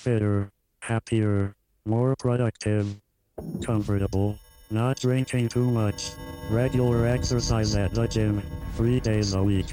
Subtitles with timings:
[0.00, 0.50] Fitter,
[0.80, 1.54] happier,
[1.84, 2.86] more productive,
[3.62, 4.38] comfortable,
[4.70, 6.12] not drinking too much,
[6.50, 8.42] regular exercise at the gym,
[8.76, 9.66] three days a week,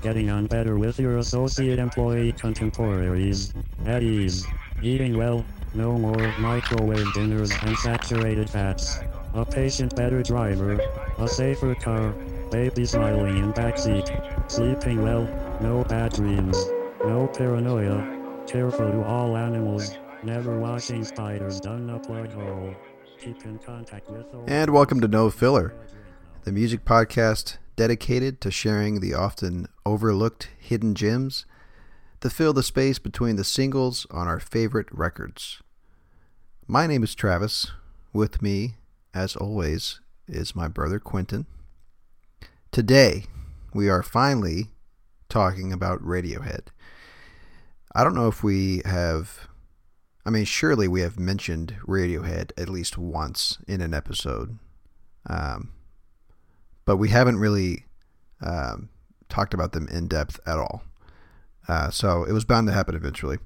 [0.00, 3.52] getting on better with your associate employee contemporaries,
[3.84, 4.46] at ease,
[4.82, 9.00] eating well, no more microwave dinners and saturated fats,
[9.34, 10.80] a patient better driver,
[11.18, 12.12] a safer car,
[12.50, 15.28] baby smiling in backseat, sleeping well,
[15.60, 16.56] no bad dreams,
[17.04, 18.13] no paranoia,
[18.54, 19.98] Careful to all animals.
[20.22, 22.72] Never washing spiders down a plug hole.
[23.18, 24.26] Keep in contact with.
[24.46, 25.74] And welcome to No Filler,
[26.44, 31.46] the music podcast dedicated to sharing the often overlooked hidden gems
[32.20, 35.60] that fill the space between the singles on our favorite records.
[36.68, 37.72] My name is Travis.
[38.12, 38.76] With me,
[39.12, 41.46] as always, is my brother Quentin.
[42.70, 43.24] Today,
[43.72, 44.68] we are finally
[45.28, 46.68] talking about Radiohead.
[47.94, 49.48] I don't know if we have.
[50.26, 54.58] I mean, surely we have mentioned Radiohead at least once in an episode,
[55.28, 55.72] um,
[56.86, 57.84] but we haven't really
[58.40, 58.88] um,
[59.28, 60.82] talked about them in depth at all.
[61.68, 63.38] Uh, so it was bound to happen eventually.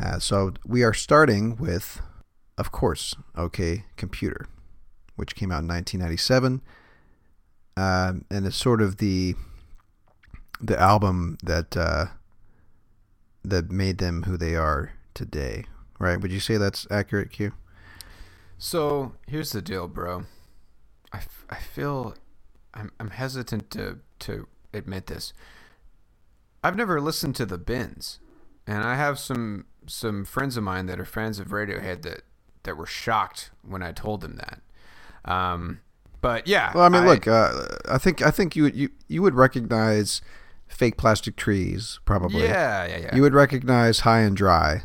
[0.00, 2.00] Uh, so we are starting with,
[2.58, 4.46] of course, OK Computer,
[5.16, 6.62] which came out in 1997,
[7.76, 9.34] uh, and it's sort of the
[10.60, 12.06] the album that uh,
[13.44, 15.64] that made them who they are today,
[15.98, 16.20] right?
[16.20, 17.52] Would you say that's accurate, Q?
[18.58, 20.24] So here's the deal, bro.
[21.12, 22.14] I, f- I feel
[22.72, 25.32] I'm, I'm hesitant to, to admit this.
[26.64, 28.20] I've never listened to the Bends,
[28.66, 32.22] and I have some some friends of mine that are fans of Radiohead that,
[32.62, 34.60] that were shocked when I told them that.
[35.24, 35.80] Um,
[36.20, 36.70] but yeah.
[36.72, 40.22] Well, I mean, I, look, uh, I think I think you you you would recognize
[40.72, 42.42] fake plastic trees, probably.
[42.42, 43.16] Yeah, yeah, yeah.
[43.16, 44.82] You would recognize high and dry.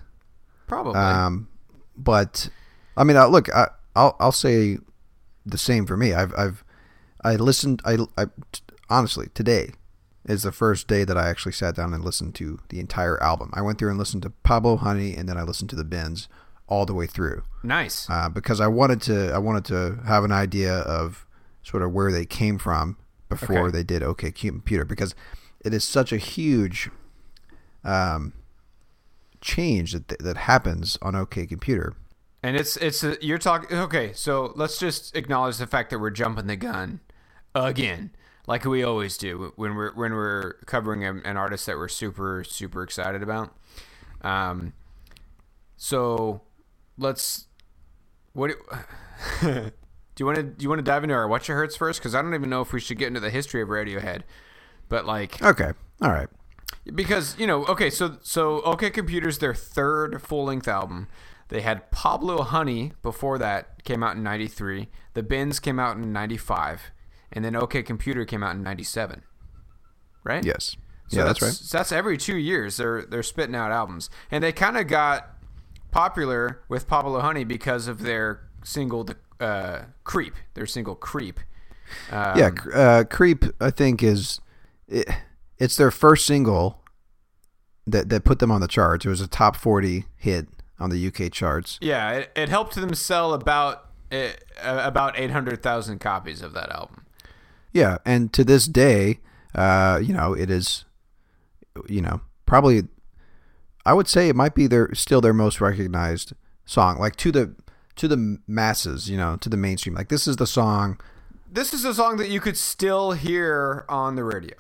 [0.68, 0.96] Probably.
[1.00, 1.48] Um,
[1.96, 2.50] but
[2.96, 4.78] I mean, uh, look, I, I'll I'll say
[5.46, 6.14] the same for me.
[6.14, 6.64] I've I've
[7.24, 7.82] I listened.
[7.86, 8.26] I, I
[8.90, 9.72] honestly today
[10.26, 13.50] is the first day that I actually sat down and listened to the entire album.
[13.54, 16.28] I went through and listened to Pablo Honey, and then I listened to the Bends
[16.68, 17.44] all the way through.
[17.64, 18.10] Nice.
[18.10, 21.26] Uh, because I wanted to I wanted to have an idea of
[21.64, 22.98] sort of where they came from
[23.30, 23.72] before Okay.
[23.72, 25.16] they did OK Computer because
[25.64, 26.90] it is such a huge
[27.84, 28.34] um,
[29.42, 31.94] change that that happens on OK Computer.
[32.44, 34.14] And it's it's a, you're talking okay.
[34.14, 37.02] So let's just acknowledge the fact that we're jumping the gun
[37.56, 38.12] again,
[38.46, 42.44] like we always do when we're when we're covering a, an artist that we're super
[42.44, 43.56] super excited about.
[44.22, 44.74] Um,
[45.76, 46.42] so
[46.98, 47.48] let's
[48.34, 48.56] what do,
[50.20, 52.00] you want to do you want to dive into our what your hurts first?
[52.00, 54.22] Because I don't even know if we should get into the history of Radiohead,
[54.90, 55.72] but like Okay,
[56.02, 56.28] all right.
[56.96, 61.08] because you know okay so so okay computers their third full-length album
[61.50, 66.12] they had pablo honey before that came out in 93 the bends came out in
[66.14, 66.92] 95
[67.32, 69.22] and then okay computer came out in 97
[70.24, 70.76] right Yes.
[71.08, 71.52] so yeah, that's, right.
[71.52, 75.30] so that's every two years they're they're spitting out albums and they kind of got
[75.92, 79.08] popular with pablo honey because of their single
[79.40, 81.40] uh, creep their single creep
[82.12, 83.46] um, yeah, uh, Creep.
[83.62, 84.42] I think is
[84.88, 85.08] it,
[85.58, 86.84] it's their first single
[87.86, 89.06] that that put them on the charts.
[89.06, 90.48] It was a top forty hit
[90.80, 91.78] on the UK charts.
[91.82, 94.30] Yeah, it, it helped them sell about uh,
[94.62, 97.06] about eight hundred thousand copies of that album.
[97.74, 99.20] Yeah, and to this day,
[99.54, 100.86] uh, you know, it is,
[101.88, 102.84] you know, probably,
[103.86, 106.34] I would say it might be their still their most recognized
[106.66, 107.56] song, like to the
[107.96, 109.96] to the masses, you know, to the mainstream.
[109.96, 111.00] Like this is the song.
[111.50, 114.56] This is a song that you could still hear on the radio.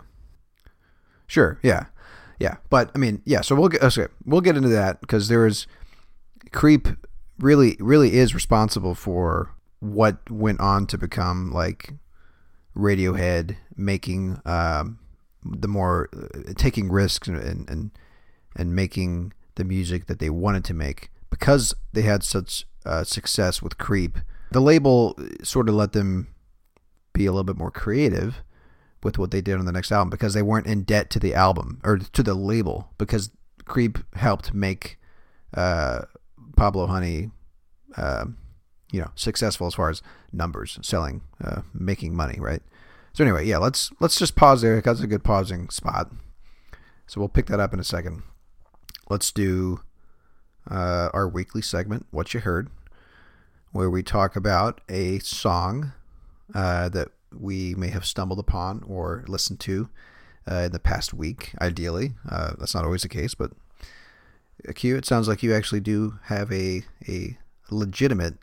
[1.28, 1.86] Sure, yeah,
[2.40, 3.42] yeah, but I mean, yeah.
[3.42, 5.68] So we'll get okay, we'll get into that because there is
[6.52, 6.88] creep
[7.40, 11.94] really really is responsible for what went on to become like
[12.76, 15.00] Radiohead making um,
[15.44, 17.92] the more uh, taking risks and, and
[18.56, 23.62] and making the music that they wanted to make because they had such uh, success
[23.62, 24.20] with Creep.
[24.52, 26.28] The label sort of let them
[27.14, 28.44] be a little bit more creative
[29.08, 31.34] with what they did on the next album because they weren't in debt to the
[31.34, 33.30] album or to the label because
[33.64, 35.00] Creep helped make
[35.54, 36.02] uh,
[36.58, 37.32] Pablo Honey,
[37.96, 38.26] uh,
[38.92, 40.02] you know, successful as far as
[40.34, 42.62] numbers, selling, uh, making money, right?
[43.14, 44.82] So anyway, yeah, let's let's just pause there.
[44.82, 46.12] That's a good pausing spot.
[47.06, 48.24] So we'll pick that up in a second.
[49.10, 49.84] Let's do
[50.70, 52.70] uh, our weekly segment, "What You Heard,"
[53.72, 55.94] where we talk about a song
[56.54, 59.90] uh, that we may have stumbled upon or listened to
[60.50, 61.54] uh, in the past week.
[61.62, 63.52] Ideally, uh, that's not always the case, but
[64.76, 67.38] Q, it sounds like you actually do have a a
[67.70, 68.36] legitimate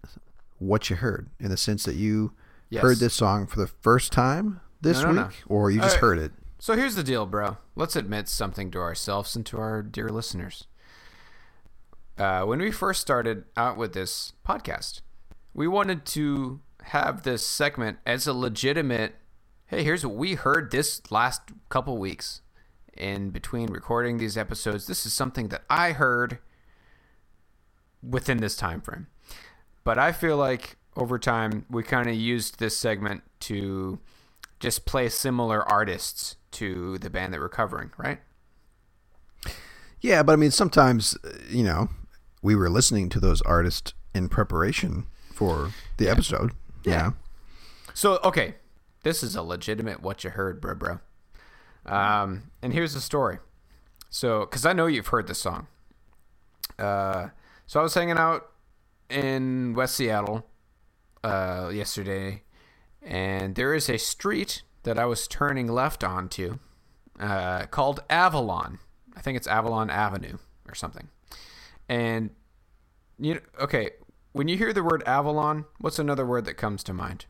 [0.58, 2.32] what you heard in the sense that you
[2.70, 2.82] Yes.
[2.82, 5.54] heard this song for the first time this No, no, week, no.
[5.56, 6.32] or you just Uh, heard it.
[6.58, 7.58] So here's the deal, bro.
[7.76, 10.66] Let's admit something to ourselves and to our dear listeners.
[12.16, 15.00] Uh, when we first started out with this podcast,
[15.52, 19.16] we wanted to have this segment as a legitimate
[19.66, 22.42] hey, here's what we heard this last couple weeks.
[22.96, 26.38] In between recording these episodes, this is something that I heard
[28.08, 29.08] within this time frame.
[29.82, 33.98] But I feel like over time we kind of used this segment to
[34.60, 38.20] just play similar artists to the band that we're covering, right?
[40.00, 41.88] Yeah, but I mean, sometimes uh, you know,
[42.42, 46.52] we were listening to those artists in preparation for the episode.
[46.84, 47.12] Yeah.
[47.94, 48.54] So okay,
[49.02, 50.98] this is a legitimate what you heard, bro, bro.
[51.86, 53.38] Um, and here's the story.
[54.10, 55.66] So, because I know you've heard this song.
[56.78, 57.28] Uh,
[57.66, 58.50] so I was hanging out
[59.10, 60.46] in West Seattle
[61.22, 62.42] uh, yesterday,
[63.02, 66.58] and there is a street that I was turning left onto
[67.18, 68.78] uh, called Avalon.
[69.16, 70.38] I think it's Avalon Avenue
[70.68, 71.08] or something.
[71.88, 72.30] And
[73.18, 73.90] you know, okay,
[74.34, 77.24] when you hear the word Avalon, what's another word that comes to mind?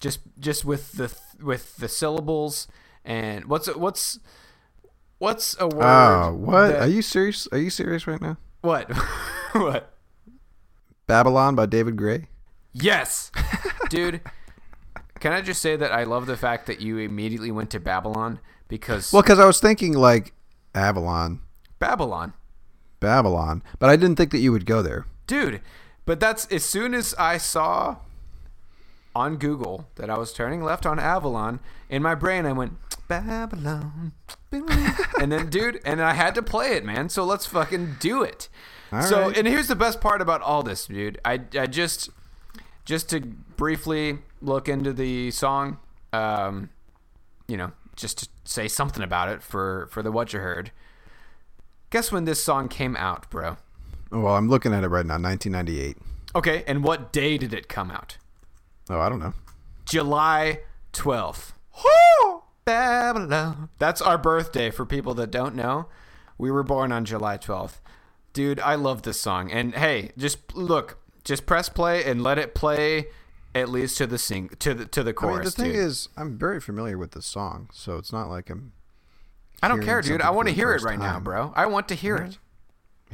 [0.00, 1.14] Just just with the
[1.44, 2.68] with the syllables
[3.04, 4.20] and what's what's
[5.18, 5.82] what's a word?
[5.84, 6.68] Oh, what?
[6.68, 7.48] that- Are you serious?
[7.50, 8.36] Are you serious right now?
[8.62, 8.90] what?
[9.52, 9.92] what?
[11.06, 12.28] Babylon by David Gray.
[12.72, 13.30] Yes,
[13.90, 14.20] dude.
[15.20, 18.38] Can I just say that I love the fact that you immediately went to Babylon
[18.68, 20.32] because Well, because I was thinking like
[20.74, 21.40] Avalon,
[21.78, 22.34] Babylon,
[23.00, 25.06] Babylon, but I didn't think that you would go there.
[25.26, 25.60] Dude.
[26.06, 27.96] But that's as soon as I saw
[29.14, 32.74] on Google that I was turning left on Avalon, in my brain I went
[33.08, 34.12] Babylon,
[34.52, 37.08] and then dude, and I had to play it, man.
[37.08, 38.48] So let's fucking do it.
[38.92, 39.36] All so, right.
[39.36, 41.20] and here's the best part about all this, dude.
[41.24, 42.10] I I just
[42.84, 45.78] just to briefly look into the song,
[46.12, 46.70] um,
[47.48, 50.70] you know, just to say something about it for for the what you heard.
[51.90, 53.56] Guess when this song came out, bro?
[54.14, 55.96] Well, I'm looking at it right now, 1998.
[56.36, 58.16] Okay, and what day did it come out?
[58.88, 59.34] Oh, I don't know.
[59.86, 60.60] July
[60.92, 61.52] 12th.
[62.64, 63.68] Babylon.
[63.78, 65.86] That's our birthday for people that don't know.
[66.38, 67.80] We were born on July 12th.
[68.32, 69.50] Dude, I love this song.
[69.50, 73.06] And hey, just look, just press play and let it play
[73.54, 75.36] at least to the sing to the to the I chorus.
[75.36, 75.76] mean, the thing dude.
[75.76, 78.72] is, I'm very familiar with the song, so it's not like I'm.
[79.62, 80.20] I don't care, dude.
[80.20, 81.52] I want to hear it right now, bro.
[81.54, 82.38] I want to hear it.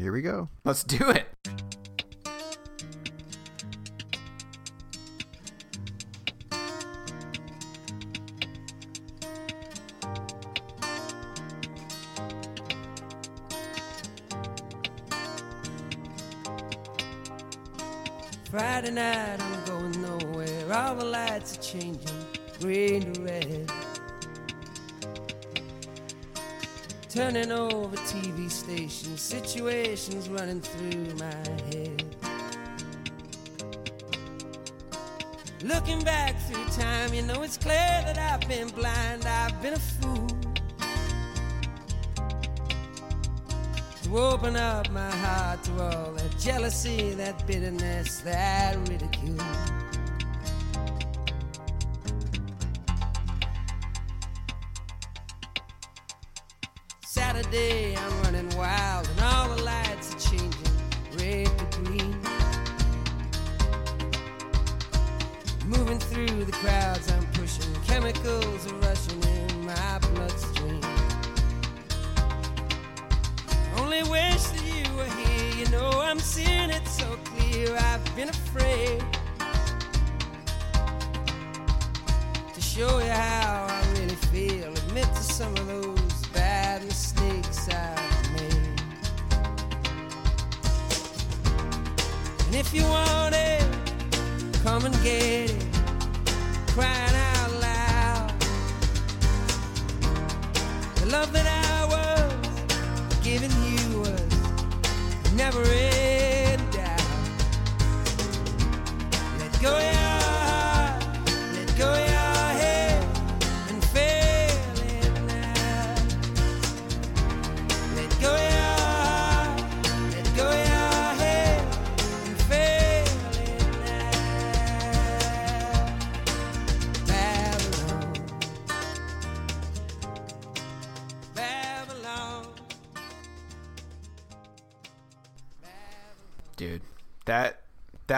[0.01, 0.49] Here we go.
[0.65, 1.27] Let's do it.
[18.51, 20.73] Friday night, I'm going nowhere.
[20.73, 22.01] All the lights are changing,
[22.59, 23.70] green to red.
[27.13, 31.35] Turning over TV stations, situations running through my
[31.75, 32.05] head.
[35.65, 39.79] Looking back through time, you know it's clear that I've been blind, I've been a
[39.81, 40.29] fool.
[44.05, 49.80] To open up my heart to all that jealousy, that bitterness, that ridicule.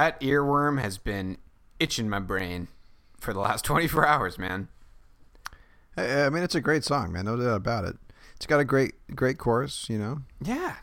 [0.03, 1.39] That earworm has been
[1.79, 2.67] itching my brain
[3.21, 4.69] for the last 24 hours, man.
[5.97, 7.27] I, I mean, it's a great song, man.
[7.27, 7.97] No doubt about it.
[8.37, 9.89] It's got a great, great chorus.
[9.89, 10.23] You know.
[10.43, 10.75] Yeah,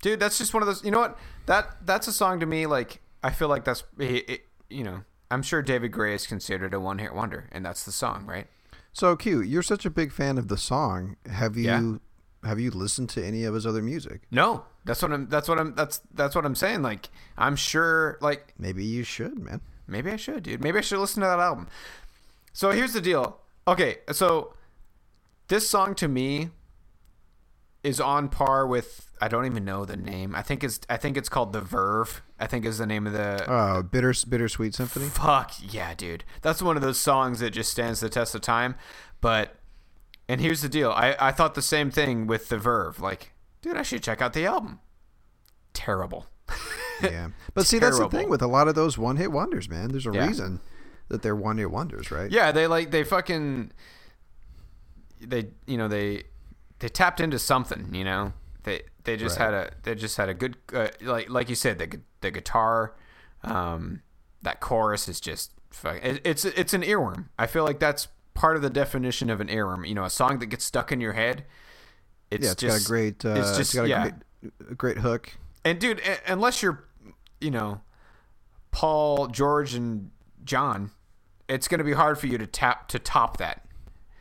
[0.00, 0.82] dude, that's just one of those.
[0.82, 1.18] You know what?
[1.46, 2.64] That that's a song to me.
[2.66, 4.40] Like I feel like that's it, it,
[4.70, 5.02] you know.
[5.30, 8.46] I'm sure David Gray is considered a one hit wonder, and that's the song, right?
[8.92, 11.16] So, Q, you're such a big fan of the song.
[11.28, 12.48] Have you Yeah.
[12.48, 14.22] have you listened to any of his other music?
[14.30, 15.28] No, that's what I'm.
[15.28, 15.74] That's what I'm.
[15.74, 16.82] That's that's what I'm saying.
[16.82, 18.18] Like I'm sure.
[18.20, 19.60] Like Maybe you should, man.
[19.86, 20.62] Maybe I should, dude.
[20.62, 21.68] Maybe I should listen to that album.
[22.52, 23.40] So here's the deal.
[23.66, 24.54] Okay, so
[25.48, 26.50] this song to me
[27.82, 30.34] is on par with I don't even know the name.
[30.34, 32.22] I think it's I think it's called The Verve.
[32.40, 35.06] I think is the name of the Oh, bitter, bittersweet symphony.
[35.06, 36.24] Fuck yeah, dude.
[36.42, 38.74] That's one of those songs that just stands the test of time.
[39.20, 39.56] But
[40.28, 40.90] and here's the deal.
[40.90, 43.00] I I thought the same thing with The Verve.
[43.00, 43.32] Like,
[43.64, 44.78] dude, I should check out the album.
[45.72, 46.26] Terrible.
[47.02, 49.88] yeah, but see, that's the thing with a lot of those one-hit wonders, man.
[49.88, 50.26] There's a Yeah.
[50.26, 50.60] reason
[51.08, 52.30] that they're one-hit wonders, right?
[52.30, 53.72] Yeah, they like they fucking
[55.20, 56.24] they you know they
[56.80, 58.32] they tapped into something, you know.
[58.64, 59.44] They they just Right.
[59.46, 62.94] had a they just had a good uh, like like you said the the guitar
[63.42, 64.02] um
[64.42, 67.28] that chorus is just fuck, it, it's it's an earworm.
[67.38, 70.38] I feel like that's part of the definition of an earworm, you know, a song
[70.40, 71.44] that gets stuck in your head.
[72.30, 74.02] It's yeah, it's just got a great, uh, it's it's, just got a yeah.
[74.02, 75.32] great, a great hook.
[75.64, 76.84] And dude, u- unless you're,
[77.40, 77.80] you know,
[78.70, 80.10] Paul, George, and
[80.44, 80.90] John,
[81.48, 83.64] it's going to be hard for you to tap to top that.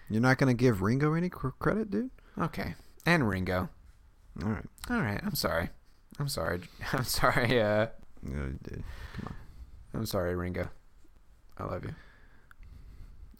[0.09, 2.11] You're not gonna give Ringo any cr- credit, dude?
[2.37, 3.69] Okay, and Ringo.
[4.43, 5.69] All right, All right, I'm sorry.
[6.19, 6.61] I'm sorry.
[6.93, 7.59] I'm sorry.
[7.59, 7.87] Uh,
[8.21, 8.83] you know, dude.
[9.95, 10.69] I'm sorry, Ringo.
[11.57, 11.95] I love you.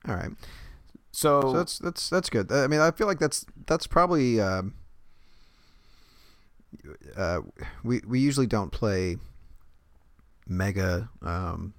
[0.07, 0.31] All right.
[1.13, 2.51] So, So that's that's that's good.
[2.51, 4.73] I mean, I feel like that's that's probably um,
[7.15, 7.41] uh,
[7.83, 9.17] we we usually don't play
[10.47, 11.73] mega um,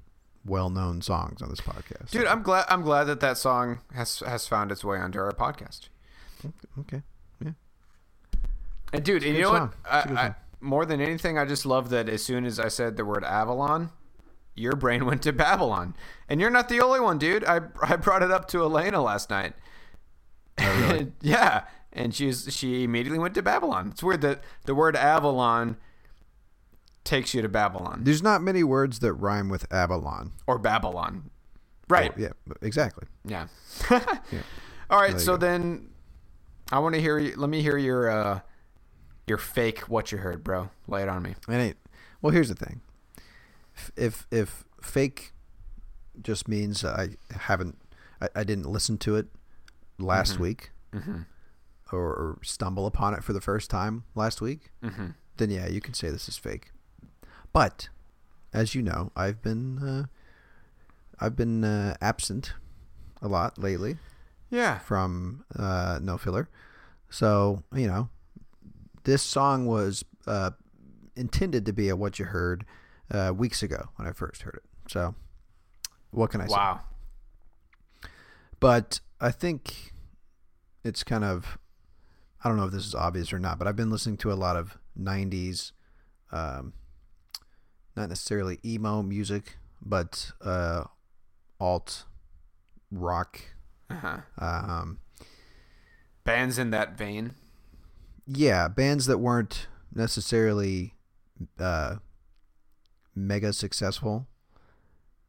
[0.47, 2.11] well-known songs on this podcast.
[2.11, 2.67] dude, I'm glad.
[2.69, 5.89] I'm glad that that song has has found its way onto our podcast.
[6.79, 7.03] okay.
[7.45, 7.51] Yeah.
[8.93, 9.73] And dude, and you know song.
[9.83, 9.93] what?
[9.93, 12.61] I, It's a good I, more than anything, I just love that as soon as
[12.61, 13.91] I said the word Avalon,
[14.55, 15.95] your brain went to Babylon,
[16.29, 17.45] and you're not the only one, dude.
[17.45, 19.55] I I brought it up to Elena last night.
[20.61, 21.13] really?
[21.21, 23.89] yeah, and she's she immediately went to Babylon.
[23.93, 25.77] It's weird that the word Avalon
[27.05, 30.33] takes you to Babylon There's not many words that rhyme with Avalon.
[30.47, 31.31] or Babylon,
[31.89, 32.13] right?
[32.17, 32.33] Oh, yeah.
[32.63, 33.07] Exactly.
[33.25, 33.49] Yeah.
[34.91, 35.37] All right, so go.
[35.37, 35.91] then
[36.73, 37.35] I want to hear you.
[37.37, 38.41] Let me hear your uh
[39.27, 40.71] your fake what you heard, bro.
[40.87, 41.35] Lay it on me.
[41.49, 41.77] It,
[42.23, 42.81] well, here's the thing.
[43.97, 45.33] If if, fake
[46.23, 47.77] just means I haven't,
[48.21, 49.27] I, I didn't listen to it
[49.99, 50.71] last week,
[51.93, 54.71] or, or stumble upon it for the first time last week,
[55.37, 56.71] then yeah, you can say this is fake.
[57.53, 57.89] But
[58.53, 60.05] as you know, I've been uh,
[61.21, 62.55] I've been uh, absent
[63.23, 63.97] a lot lately
[64.51, 64.79] Yeah.
[64.79, 66.49] from uh, No Filler.
[67.11, 68.09] So, you know,
[69.05, 70.51] this song was uh,
[71.17, 72.65] intended to be a what you heard
[73.11, 74.63] uh, weeks ago when I first heard it.
[74.91, 75.15] So,
[76.11, 76.55] what can I say?
[76.55, 76.81] Wow.
[78.61, 79.93] But I think
[80.85, 81.59] it's kind of,
[82.43, 84.35] I don't know if this is obvious or not, but I've been listening to a
[84.35, 85.73] lot of 90s,
[86.33, 86.73] um,
[87.97, 90.85] not necessarily emo music, but uh,
[91.61, 92.05] alt
[92.91, 93.41] rock.
[93.91, 94.19] Uh-huh.
[94.39, 94.99] Um,
[96.25, 97.35] Bands in that vein.
[98.27, 100.95] yeah, bands that weren't necessarily
[101.59, 101.97] uh,
[103.15, 104.27] mega successful,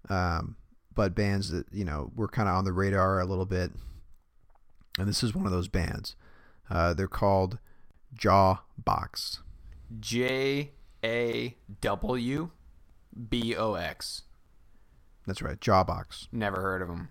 [0.09, 0.55] um,
[0.93, 3.71] but bands that you know were kind of on the radar a little bit.
[4.97, 6.15] And this is one of those bands.
[6.69, 7.59] Uh, they're called
[8.17, 9.39] Jawbox.
[9.99, 10.71] J
[11.03, 12.49] A W
[13.29, 14.23] B O X.
[15.27, 16.27] That's right, Jawbox.
[16.31, 17.09] Never heard of them.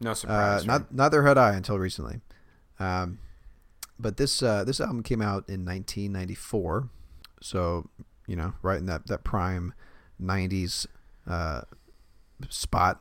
[0.00, 0.60] No Uh, surprise.
[0.60, 0.66] right?
[0.66, 2.20] not neither had I until recently.
[2.80, 3.18] Um,
[3.98, 6.88] but this uh, this album came out in 1994,
[7.40, 7.88] so
[8.26, 9.74] you know, right in that that prime
[10.22, 10.86] 90s
[11.26, 11.62] uh,
[12.48, 13.00] spot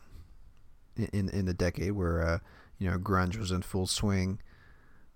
[0.96, 2.40] in- in the decade where uh,
[2.80, 4.40] you know grunge was in full swing.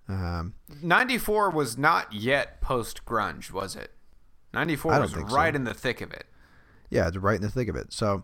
[0.07, 3.91] Um, 94 was not yet post grunge, was it?
[4.53, 5.35] 94 was think so.
[5.35, 6.25] right in the thick of it.
[6.89, 7.91] yeah, it's right in the thick of it.
[7.91, 8.24] So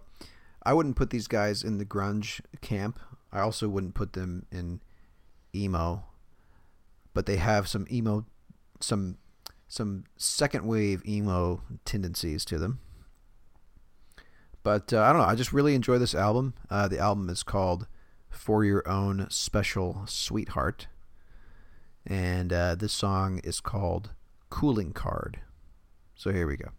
[0.63, 3.00] I wouldn't put these guys in the grunge camp.
[3.31, 4.79] I also wouldn't put them in
[5.55, 6.03] emo,
[7.13, 8.25] but they have some emo,
[8.79, 9.17] some
[9.71, 12.81] some second wave emo tendencies to them.
[14.63, 15.27] But uh, I don't know.
[15.27, 16.55] I just really enjoy this album.
[16.69, 17.87] Uh, the album is called
[18.29, 20.87] "For Your Own Special Sweetheart,"
[22.05, 24.09] and uh, this song is called
[24.49, 25.39] "Cooling Card."
[26.15, 26.71] So here we go.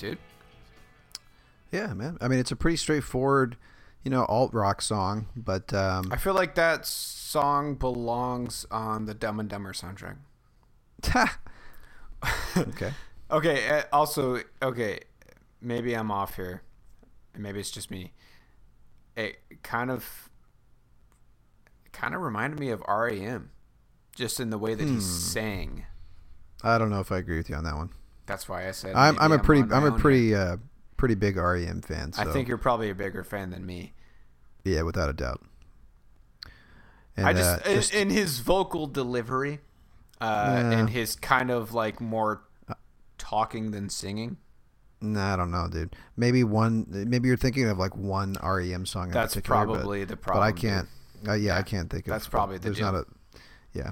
[0.00, 0.18] Dude.
[1.70, 2.18] Yeah, man.
[2.20, 3.56] I mean, it's a pretty straightforward,
[4.02, 9.14] you know, alt rock song, but um, I feel like that song belongs on the
[9.14, 10.16] Dumb and Dumber soundtrack.
[12.56, 12.90] okay.
[13.32, 14.98] Okay, uh, also, okay,
[15.60, 16.62] maybe I'm off here.
[17.38, 18.12] Maybe it's just me.
[19.14, 20.28] It kind of
[21.92, 23.50] kind of reminded me of REM
[24.16, 25.86] just in the way that he sang.
[26.64, 27.90] I don't know if I agree with you on that one.
[28.30, 30.56] That's why I said I'm, I'm a pretty, I'm a pretty, uh,
[30.96, 32.12] pretty big REM fan.
[32.12, 33.92] So I think you're probably a bigger fan than me.
[34.64, 35.40] yeah, without a doubt.
[37.16, 39.58] And, I just, uh, in- just in his vocal delivery,
[40.20, 40.24] uh,
[40.70, 40.78] Yeah.
[40.78, 42.42] and his kind of like more
[43.18, 44.36] talking than singing.
[45.02, 45.96] nah, I don't know, dude.
[46.16, 49.10] Maybe one, maybe you're thinking of like one REM song.
[49.10, 50.88] That's particular, but- probably the But I can't.
[51.26, 52.10] Uh, yeah, I can't think of.
[52.12, 52.92] that's probably the There's deal.
[52.92, 53.04] not a.
[53.74, 53.90] Yeah,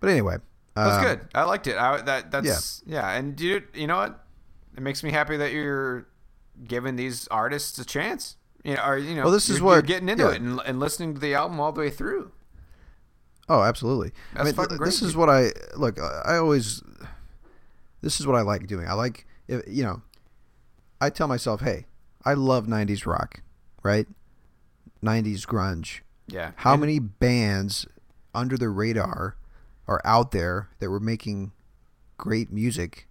[0.00, 0.36] but anyway,
[0.74, 1.28] That's um, good.
[1.34, 1.76] I liked it.
[1.76, 3.10] I, that that's yeah.
[3.10, 4.24] And dude, you know what?
[4.76, 6.08] It makes me happy that you're
[6.66, 8.36] giving these artists a chance.
[8.64, 10.30] You know, or you know, Well, this is you're, what- you're getting into yeah.
[10.32, 12.32] it and, and listening to the album all the way through.
[13.48, 14.12] Oh, absolutely.
[14.34, 15.98] I That's mean, fucking this great, is what I look.
[16.00, 16.82] I always.
[18.00, 18.86] This is what I like doing.
[18.88, 20.02] I like, if, you know,
[21.00, 21.86] I tell myself, hey,
[22.24, 23.42] I love '90s rock,
[23.82, 24.06] right?
[25.04, 26.00] '90s grunge.
[26.28, 26.52] Yeah.
[26.56, 27.86] How And- many bands
[28.34, 29.36] under the radar
[29.88, 31.52] are out there that were making
[32.16, 33.08] great music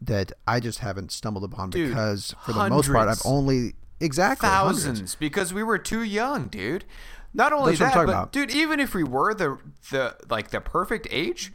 [0.00, 4.48] that I just haven't stumbled upon Dude, because, for the most part, I've only exactly
[4.48, 5.14] thousands hundreds.
[5.14, 6.84] because we were too young, dude.
[7.32, 8.32] Not only That's that, but about.
[8.32, 9.58] dude, even if we were the
[9.90, 11.52] the like the perfect age,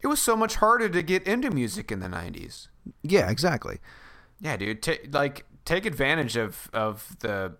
[0.00, 2.68] it was so much harder to get into music in the '90s.
[3.02, 3.78] Yeah, exactly.
[4.40, 4.82] Yeah, dude.
[4.82, 7.56] Ta like, take advantage of of the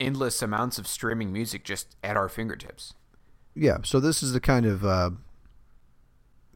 [0.00, 2.94] endless amounts of streaming music just at our fingertips.
[3.54, 5.08] yeah so this is the kind of uh,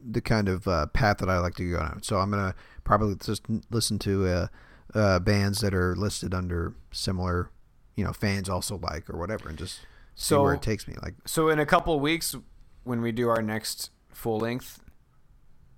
[0.05, 2.03] the kind of uh, path that I like to go down.
[2.03, 4.47] So I'm gonna probably just listen to uh,
[4.95, 7.51] uh, bands that are listed under similar,
[7.97, 9.85] you know, fans also like or whatever, and just see
[10.17, 10.95] So- where it takes me.
[11.03, 12.35] Like, So, in a couple of weeks,
[12.85, 14.81] when we do our next full length,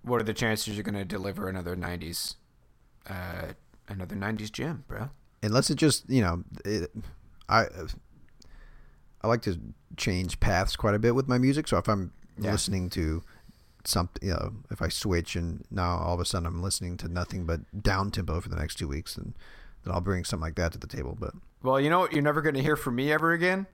[0.03, 2.37] what are the chances you're going to deliver another '90s,
[3.09, 3.53] uh,
[3.89, 5.11] another '90s gem, bro?
[5.43, 6.91] unless it just you know, it,
[7.49, 7.67] I
[9.23, 9.59] I like to
[9.97, 11.69] change paths quite a bit with my music.
[11.69, 12.53] So if I'm Yeah.
[12.53, 13.23] listening to
[13.85, 17.09] something, you know, if I switch and now all of a sudden I'm listening to
[17.09, 19.35] nothing but down tempo for the next two weeks, then
[19.85, 21.17] then I'll bring something like that to the table.
[21.19, 22.13] But Well, you know what?
[22.13, 23.67] You're never going to hear from me ever again.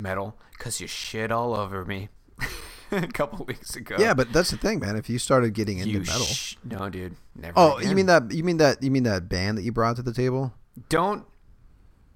[0.00, 2.10] Metal, because you shit all over me
[2.90, 3.96] a couple weeks ago.
[3.98, 4.94] yeah, but that's the thing, man.
[4.96, 7.16] If you started getting into you metal, sh- no, dude.
[7.34, 7.54] Never.
[7.56, 7.88] oh, again.
[7.88, 8.30] you mean that?
[8.30, 8.82] You mean that?
[8.82, 10.52] You mean that band that you brought to the table?
[10.90, 11.24] Don't,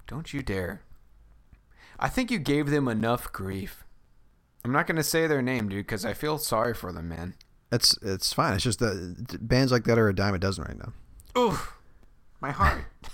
[0.05, 0.83] don't you dare.
[1.99, 3.83] I think you gave them enough grief.
[4.63, 7.33] I'm not going to say their name, dude, because I feel sorry for them, man.
[7.71, 8.53] It's it's fine.
[8.53, 10.93] It's just that bands like that are a dime a dozen right now.
[11.41, 11.73] Oof,
[12.41, 12.83] my heart.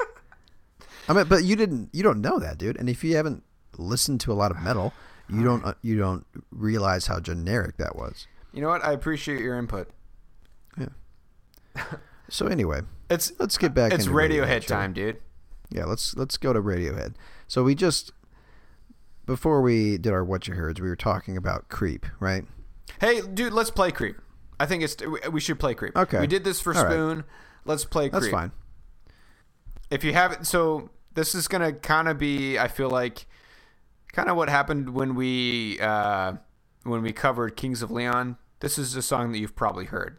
[1.08, 1.90] I mean, but you didn't.
[1.92, 2.78] You don't know that, dude.
[2.78, 3.42] And if you haven't
[3.76, 4.92] listened to a lot of metal,
[5.28, 8.26] you don't uh, you don't realize how generic that was.
[8.52, 8.82] You know what?
[8.84, 9.90] I appreciate your input.
[10.78, 10.88] Yeah.
[12.30, 12.80] so anyway,
[13.10, 13.92] It's let's get back.
[13.92, 14.66] it's Radiohead we?
[14.66, 15.18] time, dude.
[15.70, 17.14] Yeah, let's let's go to Radiohead.
[17.46, 18.12] So we just
[19.28, 22.44] before we did our what you Heards, we were talking about Creep, right?
[22.98, 24.16] Hey, dude, let's play Creep.
[24.58, 24.96] I think it's
[25.30, 25.94] we- should play Creep.
[25.94, 26.18] Okay.
[26.18, 26.90] We did this for All right.
[26.90, 27.24] Spoon.
[27.66, 28.22] Let's play Creep.
[28.22, 28.52] That's fine.
[29.90, 33.26] If you haven't, so this is gonna kind of be, I feel like,
[34.12, 36.32] kind of what happened when we uh,
[36.84, 38.38] when we covered Kings of Leon.
[38.60, 40.16] This is a song that you've probably heard.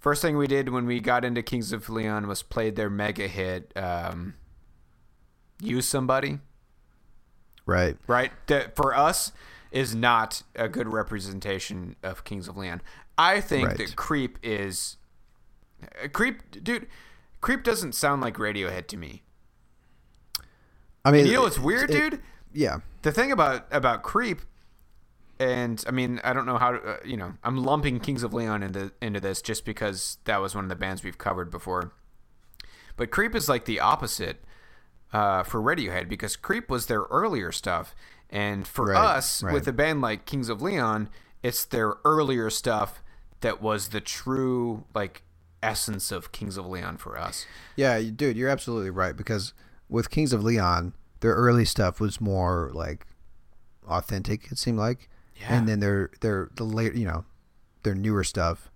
[0.00, 3.28] First thing we did when we got into Kings of Leon was played their mega
[3.28, 4.34] hit, um,
[5.60, 6.40] "Use Somebody."
[7.68, 7.96] Right.
[8.06, 8.32] right?
[8.46, 9.30] That for us
[9.70, 12.80] is not a good representation of Kings of Leon.
[13.18, 13.76] I think Right.
[13.76, 14.96] that Creep is
[16.02, 16.86] uh, Creep, dude.
[17.42, 19.22] Creep doesn't sound like Radiohead to me.
[21.04, 22.22] I mean, And you know what's weird, it- dude?
[22.52, 22.78] Yeah.
[23.02, 24.40] The thing about about Creep,
[25.38, 28.32] and I mean, I don't know how to, uh, you know, I'm lumping Kings of
[28.34, 31.92] Leon into into this just because that was one of the bands we've covered before.
[32.96, 34.42] But Creep is like the opposite
[35.12, 37.94] uh, for Radiohead because Creep was their earlier stuff,
[38.30, 39.52] and for Right, us, right.
[39.54, 41.08] with a band like Kings of Leon,
[41.42, 43.02] it's their earlier stuff
[43.40, 45.22] that was the true like
[45.62, 47.46] essence of Kings of Leon for us.
[47.76, 49.54] Yeah, dude, you're absolutely right because
[49.88, 53.06] with Kings of Leon, their early stuff was more like
[53.86, 54.50] authentic.
[54.50, 55.08] It seemed like,
[55.40, 55.54] Yeah.
[55.56, 57.24] and then their their the later, you know,
[57.82, 58.70] their newer stuff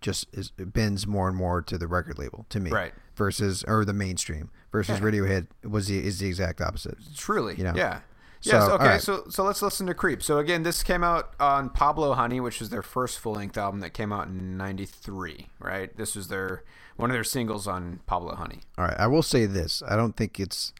[0.00, 2.94] just is bends more and more to the record label to me, Right.
[3.16, 6.98] Versus or the mainstream versus Radiohead was the is the exact opposite.
[7.16, 7.72] Truly, You know?
[7.76, 8.00] yeah.
[8.40, 8.68] So, Yes.
[8.70, 8.84] Okay.
[8.84, 9.00] right.
[9.00, 10.20] So so let's listen to Creep.
[10.22, 13.80] So again, this came out on Pablo Honey, which was their first full length album
[13.80, 15.46] that came out in '93.
[15.60, 15.96] Right.
[15.96, 16.64] This was their
[16.96, 18.60] one of their singles on Pablo Honey.
[18.76, 20.72] All right, I will say this: I don't think it's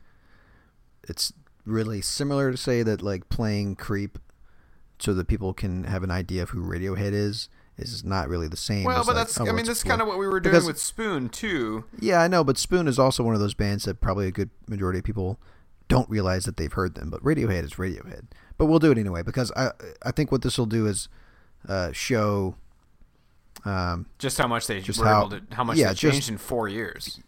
[1.08, 1.32] it's
[1.64, 4.18] really similar to say that like playing Creep
[4.98, 8.56] so that people can have an idea of who Radiohead is is not really the
[8.56, 8.84] same.
[8.84, 10.40] Well, as, but like, that's oh, I mean that's play- kind of what we were
[10.40, 11.84] doing Because- with Spoon too.
[11.98, 14.50] Yeah, I know, but Spoon is also one of those bands that probably a good
[14.68, 15.38] majority of people
[15.88, 17.10] don't realize that they've heard them.
[17.10, 18.26] But Radiohead is Radiohead.
[18.56, 19.70] But we'll do it anyway because I
[20.02, 21.08] I think what this will do is
[21.68, 22.56] uh, show
[23.64, 26.12] um, Just how much they Just were how- able to, how much yeah, they just-
[26.12, 27.20] changed in four years.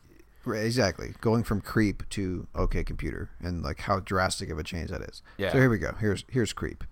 [0.45, 1.13] Right, exactly.
[1.21, 5.21] Going from creep to OK Computer and like how drastic of a change that is.
[5.39, 5.51] Yeah.
[5.51, 5.93] So here we go.
[5.99, 6.85] Here's here's creep.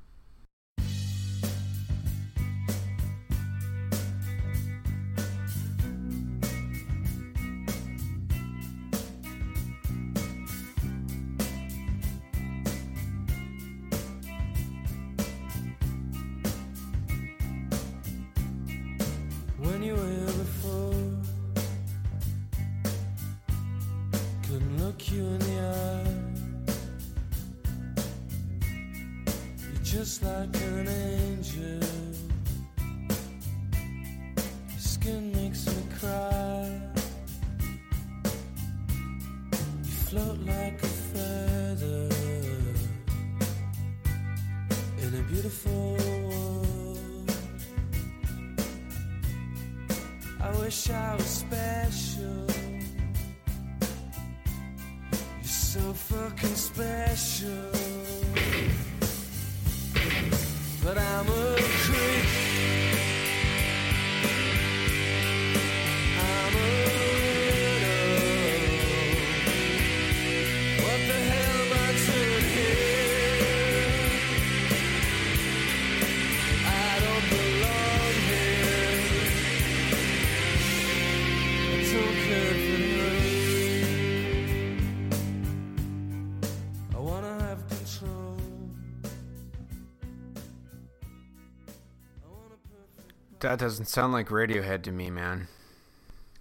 [93.44, 95.48] That doesn't sound like Radiohead to me, man.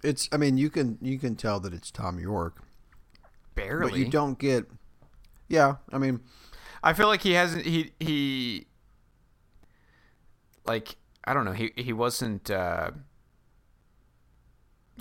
[0.02, 2.62] It's I mean you can you can tell that it's Thom Yorke,
[3.54, 3.90] Barely.
[3.90, 4.64] but you don't get.
[5.46, 6.20] Yeah, I mean
[6.82, 8.68] I feel like he hasn't he he
[10.64, 12.92] like I don't know, he he wasn't uh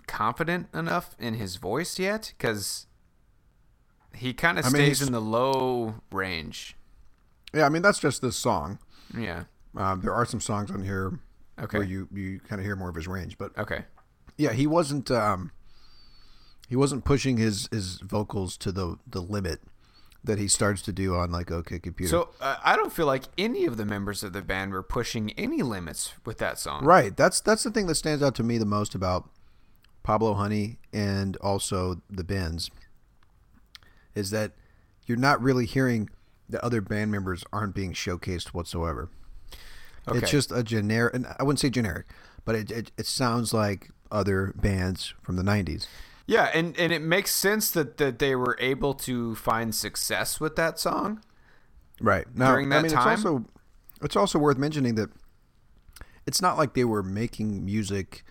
[0.05, 2.85] confident enough in his voice yet cuz
[4.13, 6.75] he kind of I mean, stays in the low range.
[7.53, 8.79] yeah I mean that's just this song.
[9.17, 9.45] Yeah.
[9.73, 11.17] Um, there are some songs on here
[11.59, 11.77] Okay.
[11.79, 13.85] where you you kind of hear more of his range, but Okay.
[14.37, 15.51] yeah, he wasn't um
[16.67, 19.61] he wasn't pushing his his vocals to the the limit
[20.23, 22.09] that he starts to do on like OK Computer.
[22.09, 25.31] So uh, I don't feel like any of the members of the band were pushing
[25.31, 26.85] any limits with that song.
[26.85, 27.15] Right.
[27.15, 29.29] That's that's the thing that stands out to me the most about
[30.01, 32.71] Pablo Honey and also the Bends
[34.15, 34.53] is that
[35.05, 36.09] you're not really hearing
[36.47, 39.09] the other band members aren't being showcased whatsoever.
[40.07, 40.17] Okay.
[40.17, 42.05] It's just a generic, and I wouldn't say generic,
[42.45, 45.87] but it, it it sounds like other bands from the '90s.
[46.25, 50.55] Yeah, and, and it makes sense that, that they were able to find success with
[50.55, 51.21] that song.
[51.99, 53.13] Right now, During that I mean, time?
[53.13, 53.45] it's also
[54.01, 55.09] it's also worth mentioning that
[56.25, 58.23] it's not like they were making music.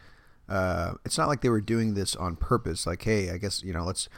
[0.48, 2.86] Uh, it's not like they were doing this on purpose.
[2.86, 4.08] Like, hey, I guess you know, let's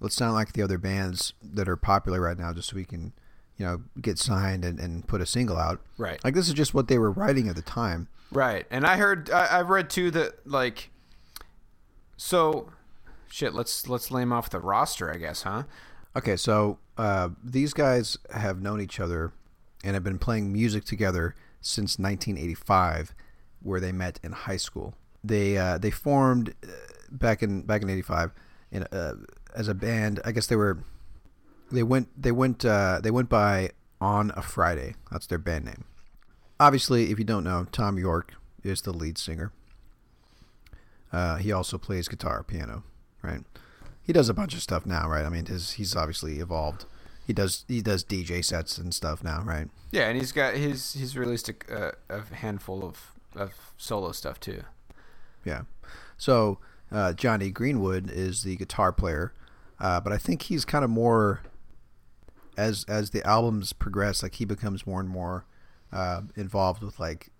[0.00, 3.12] let's sound like the other bands that are popular right now, just so we can,
[3.62, 5.80] you know, get signed and, and put a single out.
[5.96, 6.22] Right.
[6.24, 8.08] Like this is just what they were writing at the time.
[8.32, 10.90] Right, and I heard I, I've read too that like,
[12.16, 12.72] so,
[13.28, 13.54] shit.
[13.54, 15.62] Let's let's lay 'em off the roster, I guess, huh?
[16.16, 19.32] Okay, so uh, these guys have known each other
[19.84, 23.14] and have been playing music together since 1985,
[23.60, 24.94] where they met in high school.
[25.22, 26.70] They uh, they formed uh,
[27.12, 28.32] back in back in '85
[28.72, 29.12] in uh,
[29.54, 30.18] as a band.
[30.24, 30.78] I guess they were
[31.72, 34.94] they went they went uh, they went by on a Friday.
[35.10, 35.84] That's their band name.
[36.60, 39.52] Obviously, if you don't know, Thom Yorke is the lead singer.
[41.12, 42.84] Uh, he also plays guitar, piano,
[43.22, 43.40] right?
[44.02, 45.24] He does a bunch of stuff now, right?
[45.24, 46.86] I mean, his he's obviously evolved.
[47.26, 49.68] He does he does DJ sets and stuff now, right?
[49.90, 54.40] Yeah, and he's got his he's released a, a, a handful of of solo stuff
[54.40, 54.62] too.
[55.44, 55.62] Yeah.
[56.16, 56.58] So
[56.90, 59.32] uh, Jonny Greenwood is the guitar player,
[59.78, 61.40] uh, but I think he's kind of more
[62.56, 65.44] as as the albums progress, like he becomes more and more
[65.92, 67.30] uh, involved with like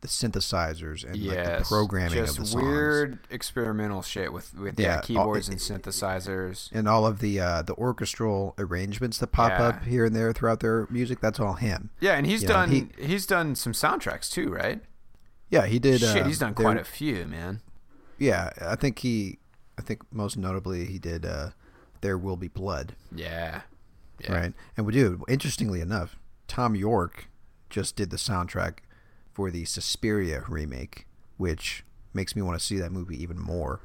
[0.00, 2.62] the synthesizers and like the programming just of the songs.
[2.64, 6.70] weird experimental shit with with yeah, Yeah, all- keyboards and it- synthesizers.
[6.72, 9.68] and all of the uh, the orchestral arrangements that pop Yeah.
[9.68, 11.20] up here and there throughout their music.
[11.20, 11.90] That's all him.
[12.00, 14.82] Yeah, and he's You know, done he- he's done some soundtracks too, right?
[15.50, 16.00] Yeah, he did.
[16.00, 17.60] Shit, uh, he's done quite a few, man.
[18.18, 19.38] Yeah, I think he.
[19.78, 21.24] I think most notably he did.
[21.26, 21.50] Uh,
[22.02, 22.94] there will be blood.
[23.14, 23.62] Yeah.
[24.20, 24.32] Yeah.
[24.32, 24.52] Right.
[24.76, 25.24] And we do.
[25.28, 26.16] Interestingly enough,
[26.48, 27.26] Thom Yorke
[27.70, 28.78] just did the soundtrack
[29.32, 33.80] for the Suspiria remake, which makes me want to see that movie even more.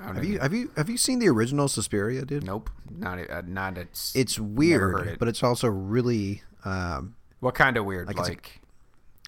[0.00, 2.44] Have you have you have you seen the original Suspiria, dude?
[2.44, 2.70] Nope.
[2.88, 3.88] Not a, uh, not a.
[4.14, 5.18] It's weird, it.
[5.18, 8.06] but it's also really um what kind of weird?
[8.06, 8.60] Like Like,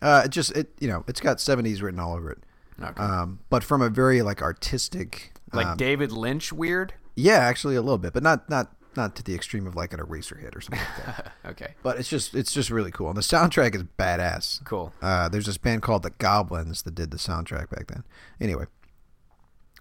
[0.01, 2.38] a- uh it just it you know, it's got 70s written all over it.
[2.81, 3.03] okay.
[3.03, 6.94] Um but from a very like artistic like um, David Lynch weird.
[7.16, 10.00] Yeah, actually a little bit, but not not not to the extreme of like an
[10.00, 11.33] Eraserhead or something like that.
[11.46, 11.74] Okay.
[11.83, 13.09] But it's just it's just really cool.
[13.09, 14.64] And the soundtrack is badass.
[14.64, 14.92] Cool.
[15.03, 18.05] Uh, there's this band called the Goblins that did the soundtrack back then.
[18.40, 18.66] Anyway,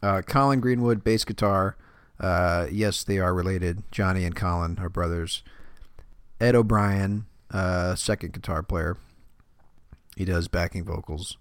[0.02, 1.76] uh, Colin Greenwood, bass guitar.
[2.20, 3.84] Uh, yes, they are related.
[3.92, 5.44] Jonny and Colin are brothers.
[6.40, 8.98] Ed O'Brien, uh, second guitar player.
[10.16, 11.38] He does backing vocals.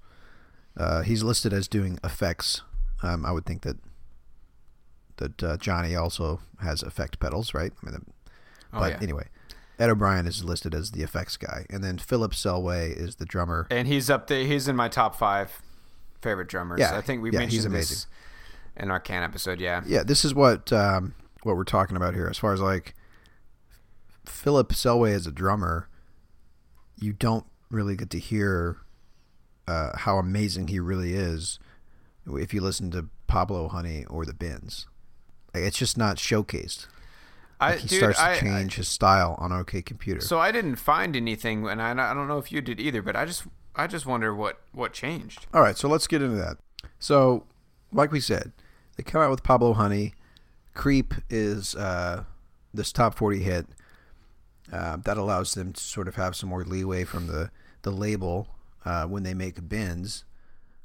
[0.77, 2.63] Uh, he's listed as doing effects.
[3.03, 3.77] Um, I would think that
[5.19, 7.73] that uh, Jonny also has effect pedals, right?
[7.83, 8.05] I mean,
[8.73, 8.99] Oh, but yeah.
[9.01, 9.29] anyway,
[9.79, 13.67] Ed O'Brien is listed as the effects guy, and then Philip Selway is the drummer.
[13.71, 14.45] And he's up there.
[14.45, 15.63] He's in my top five
[16.21, 16.81] favorite drummers.
[16.81, 18.07] Yeah, I think we yeah, mentioned he's this
[18.77, 19.61] in our can episode.
[19.61, 19.83] Yeah.
[19.87, 22.29] Yeah, this is what um, what we're talking about here.
[22.29, 22.95] As far as like
[24.27, 25.89] Philip Selway as a drummer,
[26.97, 28.79] you don't really get to hear
[29.67, 31.59] uh, how amazing he really is
[32.27, 34.87] if you listen to Pablo Honey or the Bends.
[35.55, 36.87] Like, it's just not showcased.
[37.61, 40.21] I Like, he dude, starts to I- I- change his style on OK Computer.
[40.21, 43.03] So I didn't find anything, and I, I don't know if you did either.
[43.03, 45.47] But I just I just wonder what what changed.
[45.53, 46.59] All right, so let's get into that.
[47.01, 47.45] So,
[47.93, 48.53] like we said,
[48.97, 50.15] they come out with Pablo Honey.
[50.75, 52.23] Creep is uh,
[52.73, 53.67] this top 40 hit.
[54.73, 57.51] Uh, that allows them to sort of have some more leeway from the,
[57.83, 58.49] the label
[58.85, 60.25] uh, when they make bends.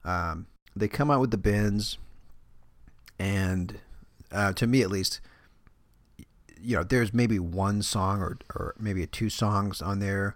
[0.06, 1.97] Um, they come out with the bends,
[3.19, 3.80] and
[4.33, 5.21] uh, to me at least,
[6.59, 10.35] you know, there's maybe one song or, or maybe two songs on there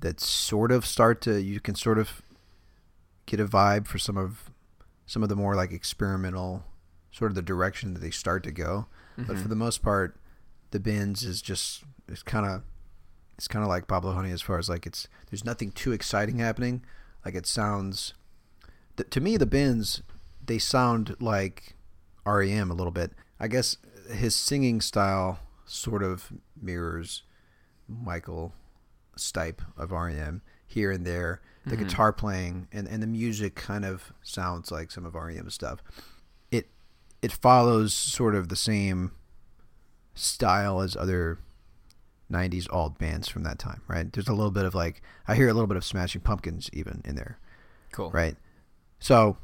[0.00, 2.22] that sort of start to, you can sort of
[3.26, 4.50] get a vibe for some of
[5.06, 6.64] some of the more like experimental
[7.12, 8.86] sort of the direction that they start to go.
[9.16, 10.16] But for the most part,
[10.70, 12.62] the bends is just it's kind of
[13.36, 16.38] it's kind of like Pablo Honey as far as like it's there's nothing too exciting
[16.38, 16.82] happening.
[17.24, 18.14] Like it sounds
[19.10, 20.02] to me the bends
[20.46, 21.74] they sound like
[22.26, 23.12] REM a little bit.
[23.38, 23.76] I guess
[24.12, 27.22] his singing style sort of mirrors
[27.88, 28.52] Michael
[29.16, 31.40] Stipe of REM here and there.
[31.64, 31.84] The mm-hmm.
[31.84, 35.82] guitar playing and, and the music kind of sounds like some of REM stuff.
[36.50, 36.68] It
[37.22, 39.12] it follows sort of the same
[40.14, 41.38] style as other
[42.30, 44.10] 90s alt bands from that time, right?
[44.12, 47.02] There's a little bit of like I hear a little bit of Smashing Pumpkins even
[47.04, 47.38] in there,
[47.92, 48.10] Cool.
[48.10, 48.36] right?
[48.98, 49.36] So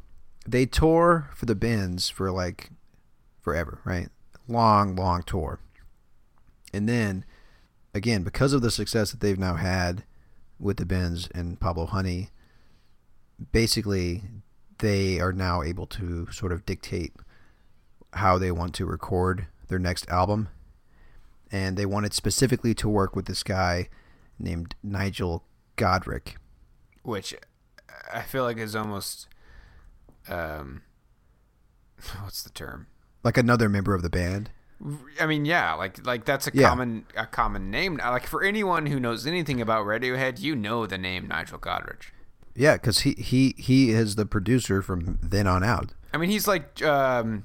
[0.46, 2.70] they tour for the bends for like
[3.40, 4.08] forever, right?
[4.48, 5.60] Long, long tour.
[6.72, 7.24] And then
[7.94, 10.04] again, because of the success that they've now had
[10.58, 12.30] with the Bends and Pablo Honey,
[13.52, 14.22] basically
[14.78, 17.12] they are now able to sort of dictate
[18.12, 20.48] how they want to record their next album.
[21.50, 23.88] And they wanted specifically to work with this guy
[24.38, 25.44] named Nigel
[25.76, 26.34] Godrich.
[27.02, 27.34] which
[28.12, 29.28] I feel like is almost
[30.28, 30.82] um
[32.22, 32.86] what's the term?
[33.22, 34.50] Like another member of the band.
[35.18, 36.68] I mean, yeah, like like that's a Yeah.
[36.68, 37.96] common a common name.
[37.96, 42.10] Like for anyone who knows anything about Radiohead, you know the name Nigel Godrich.
[42.54, 45.92] Yeah, because he, he, he is the producer from then on out.
[46.14, 47.44] I mean, he's like um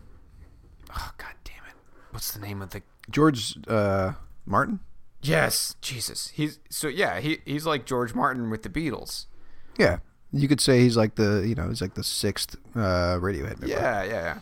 [0.94, 1.74] oh god damn it.
[2.12, 4.14] What's the name of the George uh,
[4.46, 4.80] Martin?
[5.22, 6.30] Yes, Jesus.
[6.30, 9.26] He's so yeah, he he's like George Martin with the Beatles.
[9.78, 10.00] Yeah.
[10.34, 13.68] You could say he's like the, you know, he's like the sixth uh, Radiohead member.
[13.68, 14.40] Yeah, yeah, yeah.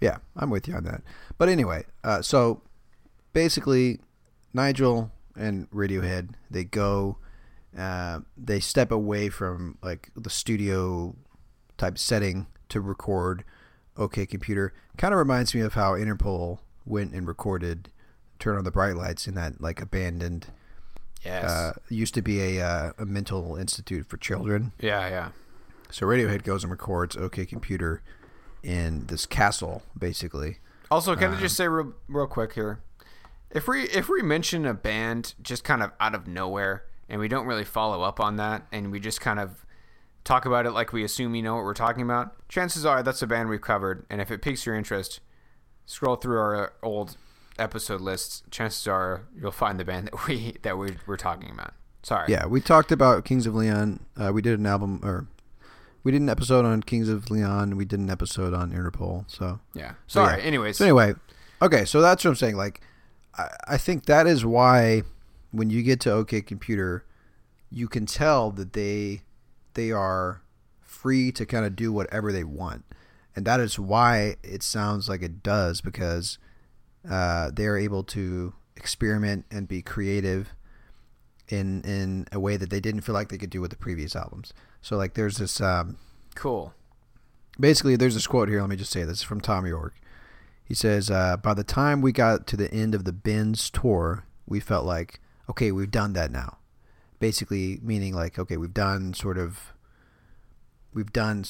[0.00, 1.02] Yeah, I'm with you on that.
[1.38, 2.60] But anyway, uh, so
[3.32, 4.00] basically,
[4.52, 7.18] Nigel and Radiohead they go,
[7.78, 11.14] uh, they step away from like the studio
[11.78, 13.44] type setting to record
[13.96, 14.72] OK Computer.
[14.96, 17.88] Kind of reminds me of how Interpol went and recorded
[18.40, 20.48] "Turn on the Bright Lights" in that like abandoned.
[21.24, 21.44] Yes.
[21.44, 24.72] Uh, used to be a uh, a mental institute for children.
[24.80, 25.28] yeah, yeah.
[25.90, 28.02] So Radiohead goes and records OK Computer
[28.62, 30.58] in this castle, basically.
[30.90, 32.80] Also, can I Um, just say real, real quick here?
[33.50, 37.28] If we if we mention a band just kind of out of nowhere and we
[37.28, 39.66] don't really follow up on that and we just kind of
[40.24, 43.20] talk about it like we assume you know what we're talking about, chances are that's
[43.22, 44.06] a band we've covered.
[44.08, 45.20] And if it piques your interest,
[45.84, 47.16] scroll through our old
[47.58, 48.42] episode lists.
[48.50, 51.74] Chances are you'll find the band that we that we we're talking about.
[52.02, 52.30] Sorry.
[52.32, 54.00] Yeah, we talked about Kings of Leon.
[54.16, 55.26] Uh, we did an album, or
[56.02, 57.76] we did an episode on Kings of Leon.
[57.76, 59.24] We did an episode on Interpol.
[59.30, 59.92] So, Yeah.
[60.08, 60.40] so Sorry.
[60.40, 60.44] yeah.
[60.46, 60.78] Anyways.
[60.78, 61.14] So anyway,
[61.60, 62.56] okay, so that's what I'm saying.
[62.56, 62.80] Like,
[63.38, 65.02] I, I think that is why
[65.52, 67.04] when you get to OK Computer,
[67.70, 69.22] you can tell that they
[69.74, 70.42] they are
[70.80, 72.84] free to kind of do whatever they want,
[73.36, 76.38] and that is why it sounds like it does because
[77.08, 80.54] uh, they are able to experiment and be creative
[81.48, 84.16] in in a way that they didn't feel like they could do with the previous
[84.16, 84.52] albums.
[84.80, 85.60] So like, there's this.
[85.60, 85.96] Um,
[86.34, 86.72] Cool.
[87.60, 89.94] basically there's this quote here let me just say this from Thom Yorke
[90.64, 94.24] he says uh, by the time we got to the end of the bends tour
[94.46, 96.56] we felt like okay we've done that now
[97.20, 99.74] basically meaning like okay we've done sort of
[100.94, 101.44] we've done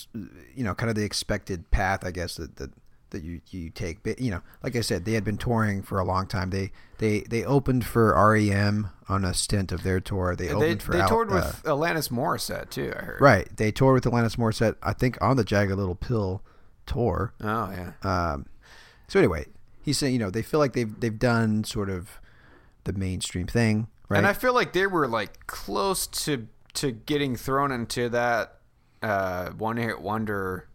[0.53, 2.71] you know kind of the expected path i guess that that,
[3.13, 5.99] that you, you take but you know like i said they had been touring for
[5.99, 8.91] a long time they they they opened for R.E.M.
[9.09, 11.63] on a stint of their tour they They, opened for they Al- toured uh, with
[11.65, 12.93] Alanis Morissette too.
[12.97, 13.21] I heard.
[13.21, 16.43] right they toured with Alanis Morissette I think on the Jagged Little Pill
[16.87, 17.93] tour Oh yeah.
[18.03, 18.47] um,
[19.09, 19.47] so anyway,
[19.83, 22.19] he's saying you know they feel like they've they've done sort of
[22.85, 24.19] the mainstream thing, right?
[24.19, 28.57] And I feel like they were like close to to getting thrown into that
[29.03, 30.67] uh, one hit wonder.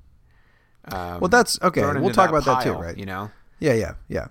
[0.91, 1.81] Um, well, that's okay.
[1.81, 2.97] We'll talk about that too, right?
[2.97, 3.31] You know.
[3.59, 4.27] Yeah, yeah, yeah.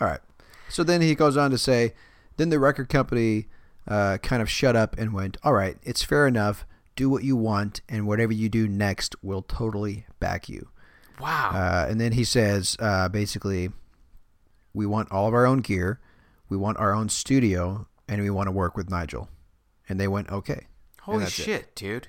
[0.00, 0.20] All right.
[0.68, 1.94] So then he goes on to say,
[2.36, 3.46] then the record company
[3.88, 6.64] uh, kind of shut up and went, all right, it's fair enough.
[6.96, 10.68] Do what you want, and whatever you do next, we'll totally back you.
[11.18, 11.50] Wow.
[11.52, 13.70] Uh, and then he says, uh, basically,
[14.74, 16.00] we want all of our own gear,
[16.48, 19.28] we want our own studio, and we want to work with Nigel.
[19.88, 20.66] And they went, okay.
[21.02, 21.42] Holy that's it.
[21.42, 22.08] shit, dude!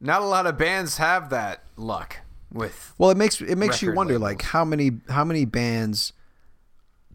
[0.00, 2.18] Not a lot of bands have that luck
[2.52, 2.94] with.
[2.98, 4.22] Well, it makes it makes you wonder, labels.
[4.30, 6.12] like how many how many bands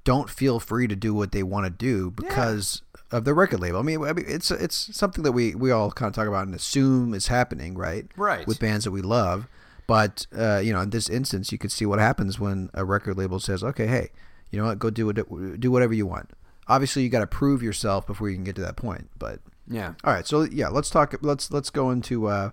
[0.04, 3.80] don't feel free to do what they want to do because of the record label.
[3.80, 6.46] I mean, I mean, it's it's something that we we all kind of talk about
[6.46, 8.06] and assume is happening, right?
[8.16, 8.46] Right.
[8.48, 9.48] With bands that we love,
[9.86, 13.18] but uh, you know, in this instance, you could see what happens when a record
[13.18, 14.10] label says, "Okay, hey,
[14.52, 14.80] you know what?
[14.80, 15.60] Go do it.
[15.60, 16.32] Do whatever you want."
[16.68, 19.10] Obviously, you got to prove yourself before you can get to that point.
[19.18, 19.94] But Yeah.
[20.04, 21.16] all right, so yeah, let's talk.
[21.22, 22.52] Let's let's go into uh,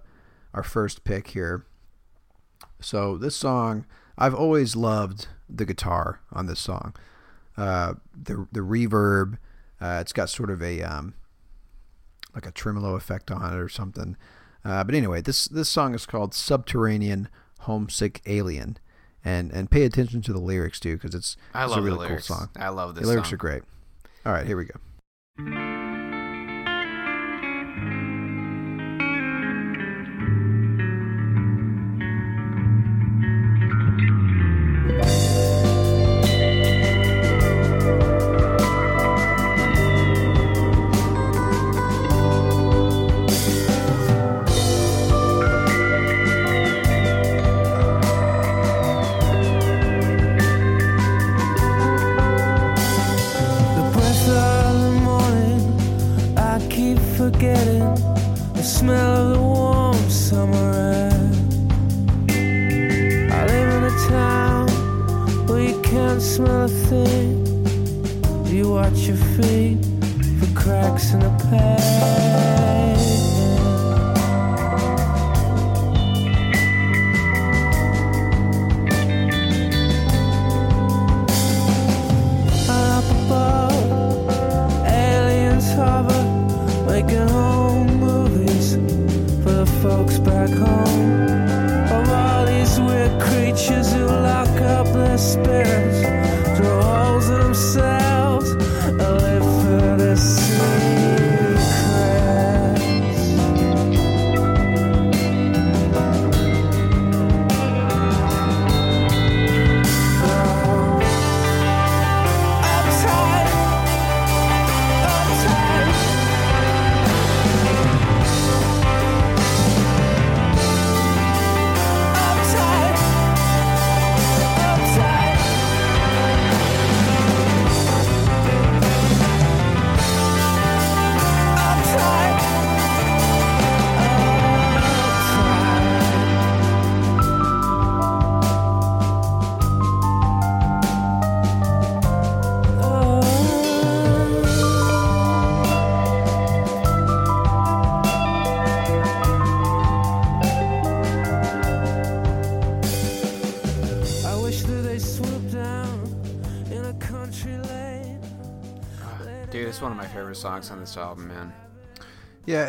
[0.53, 1.67] our first pick here.
[2.81, 3.87] So this song,
[4.19, 6.95] I've always loved the guitar on this song.
[7.57, 9.39] Uh, the the reverb,
[9.81, 11.15] uh, it's got sort of a um,
[12.35, 14.17] like a tremolo effect on it or something.
[14.65, 17.29] Uh, but anyway, this this song is called "Subterranean
[17.61, 18.79] Homesick Alien,"
[19.25, 22.09] and and pay attention to the lyrics too because it's, I it's love a really
[22.09, 22.51] cool song.
[22.57, 23.03] I love this.
[23.03, 23.35] The lyrics song.
[23.35, 23.63] are great.
[24.27, 25.74] All right, here we go.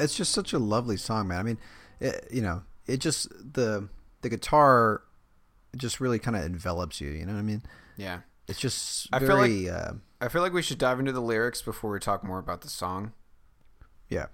[0.06, 1.40] It's just such a lovely song, man.
[1.40, 1.58] I mean,
[2.00, 3.90] it, you know, it just the
[4.22, 5.02] the guitar
[5.76, 7.10] just really kind of envelops you.
[7.10, 7.64] You know what I mean?
[7.98, 8.20] Yeah.
[8.48, 11.62] It's just I feel very uh, I feel like we should dive into the lyrics
[11.62, 13.12] before we talk more about the song.
[14.10, 14.28] yeah.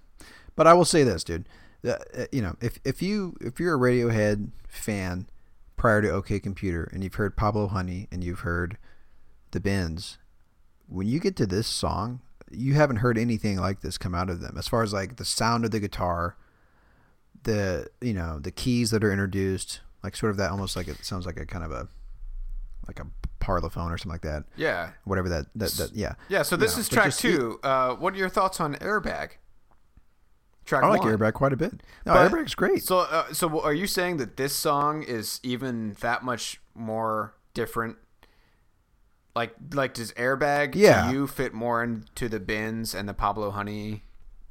[0.56, 1.48] But I will say this, dude.
[1.84, 5.28] Uh, uh, you know, if if you if you're a Radiohead fan
[5.78, 8.78] prior to OK Computer and you've heard Pablo Honey and you've heard
[9.52, 10.18] the Bends,
[10.88, 12.20] when you get to this song,
[12.54, 14.58] you haven't heard anything like this come out of them.
[14.58, 16.36] As far as like the sound of the guitar,
[17.44, 21.04] the you know the keys that are introduced, like sort of that almost like it
[21.04, 21.88] sounds like a kind of a
[22.88, 23.08] like a
[23.44, 24.44] parlophone or something like that.
[24.56, 24.92] Yeah.
[25.06, 26.14] Whatever that that, that yeah.
[26.30, 27.60] Yeah, so You this know, is track just- two.
[27.64, 29.32] Uh, what are your thoughts on Airbag?
[30.66, 31.18] Track I like one.
[31.18, 31.74] Airbag quite a bit.
[32.06, 32.84] No, But- Airbag's great.
[32.84, 37.98] So, uh, so are you saying that this song is even that much more different?
[39.36, 41.08] Like, like does Airbag Yeah.
[41.08, 44.04] to you fit more into the Bends and the Pablo Honey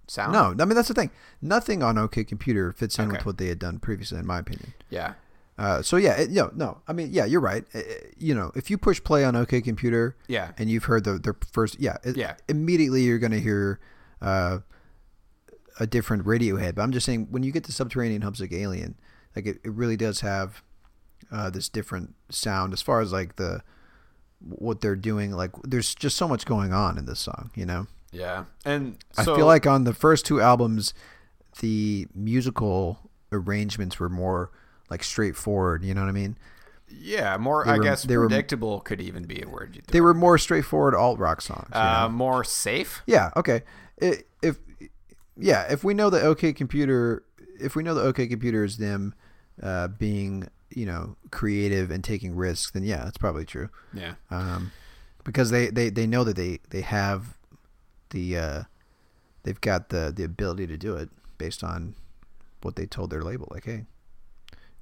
[0.08, 0.32] sound?
[0.32, 1.10] No, I mean that's the thing.
[1.42, 4.72] Nothing on OK Computer fits in with what they had done previously, in my opinion.
[4.88, 5.14] Yeah.
[5.58, 6.78] Uh, so yeah, it, no, no.
[6.88, 7.64] I mean, yeah, you're right.
[7.74, 7.80] Uh,
[8.16, 10.52] you know, if you push play on OK Computer, Yeah.
[10.56, 12.36] and you've heard the their first, yeah, it, Yeah.
[12.48, 13.78] immediately you're gonna hear
[14.22, 14.60] uh,
[15.78, 16.74] a different Radiohead.
[16.76, 18.94] But I'm just saying, when you get to Subterranean Homesick Alien,
[19.36, 20.62] like it, it really does have
[21.30, 23.62] uh, this different sound as far as like the
[24.40, 25.32] what they're doing.
[25.32, 27.86] Like, there's just so much going on in this song, you know.
[28.12, 28.44] Yeah.
[28.64, 30.94] And I feel like on the first two albums,
[31.60, 34.50] the musical arrangements were more
[34.88, 35.84] like straightforward.
[35.84, 36.36] You know what I mean?
[36.92, 39.76] yeah, more, they I were- guess, they were- predictable could even be a word.
[39.76, 41.68] You They were more straightforward alt rock songs.
[41.72, 42.08] you uh, know?
[42.08, 43.02] more safe.
[43.06, 43.30] Yeah.
[43.36, 43.62] Okay.
[44.02, 44.58] I if
[45.36, 47.22] yeah, if we know the OK Computer,
[47.60, 49.14] if we know the OK Computer is them
[49.62, 53.68] uh, being you know creative and taking risks, then yeah, that's probably true.
[53.92, 54.14] Yeah.
[54.30, 54.72] Um,
[55.24, 57.36] because they, they, they know that they, they have
[58.10, 58.62] the uh,
[59.42, 61.94] they've got the the ability to do it based on
[62.62, 63.48] what they told their label.
[63.50, 63.84] Like, hey,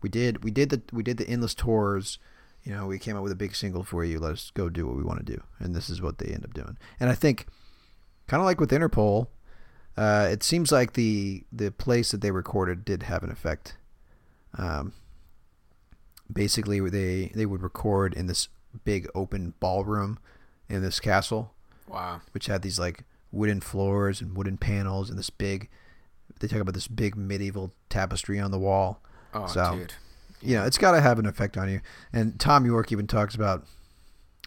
[0.03, 2.18] we did we did the we did the endless tours.
[2.64, 4.18] You know, we came up with a big single for you.
[4.18, 6.45] Let us go do what we want to do, and this is what they end
[6.45, 6.76] up doing.
[6.99, 7.47] And I think,
[8.26, 9.28] kind of like with Interpol,
[9.97, 13.76] uh, it seems like the the place that they recorded did have an effect.
[14.57, 14.93] Um,
[16.33, 18.49] basically, they they would record in this
[18.85, 20.18] big open ballroom
[20.68, 21.55] in this castle,
[21.87, 22.20] Wow.
[22.33, 25.68] which had these like wooden floors and wooden panels and this big.
[26.41, 29.01] They talk about this big medieval tapestry on the wall.
[29.35, 29.95] Oh, So, dude.
[30.41, 31.81] You know, it's got to have an effect on you.
[32.12, 33.64] And Thom Yorke even talks about.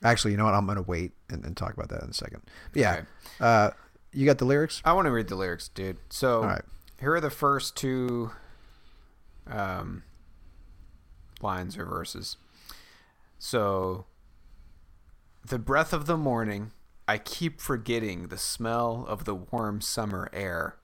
[0.03, 0.53] Actually, you know what?
[0.55, 2.41] I'm gonna wait and, and talk about that in a second.
[2.73, 3.05] But yeah, Okay.
[3.39, 3.69] uh,
[4.13, 4.81] you got the lyrics.
[4.85, 5.97] I want to read the lyrics, dude.
[6.09, 6.61] So right.
[6.99, 8.31] here are the first two
[9.47, 10.03] um,
[11.43, 12.37] lines or verses.
[13.39, 14.05] So,
[15.45, 16.71] the breath of the morning,
[17.07, 20.77] I keep forgetting the smell of the warm summer air.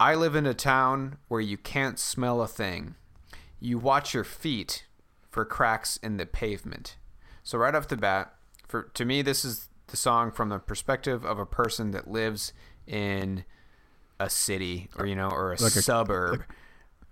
[0.00, 2.94] I live in a town where you can't smell a thing.
[3.60, 4.84] You watch your feet
[5.30, 6.96] for cracks in the pavement.
[7.42, 8.34] So right off the bat,
[8.66, 12.52] for to me this is the song from the perspective of a person that lives
[12.86, 13.44] in
[14.18, 16.44] a city or you know or a Like a- suburb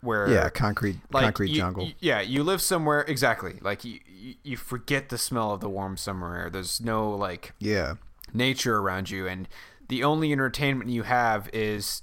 [0.05, 1.87] where Yeah, concrete concrete you- jungle.
[1.87, 5.69] you- yeah, you live somewhere exactly like you, you you forget the smell of the
[5.69, 6.51] warm summer air.
[6.51, 7.95] There's no like yeah.
[8.33, 9.49] nature around you, and
[9.89, 12.03] the only entertainment you have is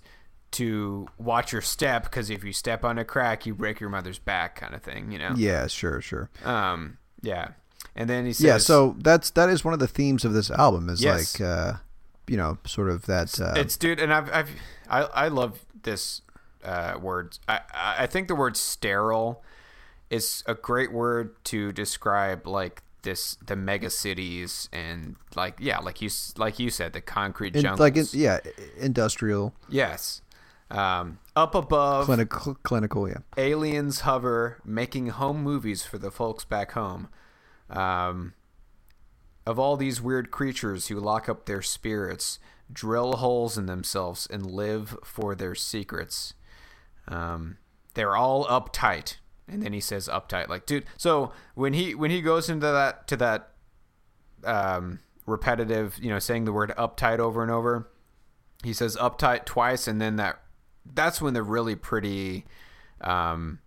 [0.52, 4.20] to watch your step because if you step on a crack, you break your mother's
[4.20, 5.12] back, kind of thing.
[5.12, 5.34] You know.
[5.38, 6.30] Yeah, sure, sure.
[6.44, 6.98] Um.
[7.22, 7.50] Yeah.
[7.96, 10.50] And then he says, yeah, so that's that is one of the themes of this
[10.52, 11.40] album is Yes.
[11.40, 11.74] like uh
[12.28, 14.50] you know, sort of that uh it's dude, and I've, I've
[14.90, 16.22] I I love this
[16.64, 17.38] uh, word.
[17.48, 19.44] I I think the word sterile
[20.10, 26.02] is a great word to describe like this the mega cities and like yeah like
[26.02, 28.40] you like you said the concrete in, jungles like in, yeah,
[28.78, 30.22] industrial, yes.
[30.70, 33.20] Um up above clinical clinical, yeah.
[33.38, 37.10] aliens hover making home movies for the folks back home.
[37.70, 38.34] Um
[39.46, 42.38] of all these weird creatures who lock up their spirits
[42.72, 46.34] drill holes in themselves and live for their secrets
[47.12, 47.58] um
[47.94, 49.16] they're all uptight.
[49.48, 53.08] And then he says uptight like dude so when he when he goes into that
[53.10, 53.50] to that
[54.46, 57.90] um repetitive you know saying the word uptight over and over
[58.64, 60.42] he says uptight twice and then that
[60.86, 62.46] that's when the really pretty
[63.02, 63.60] um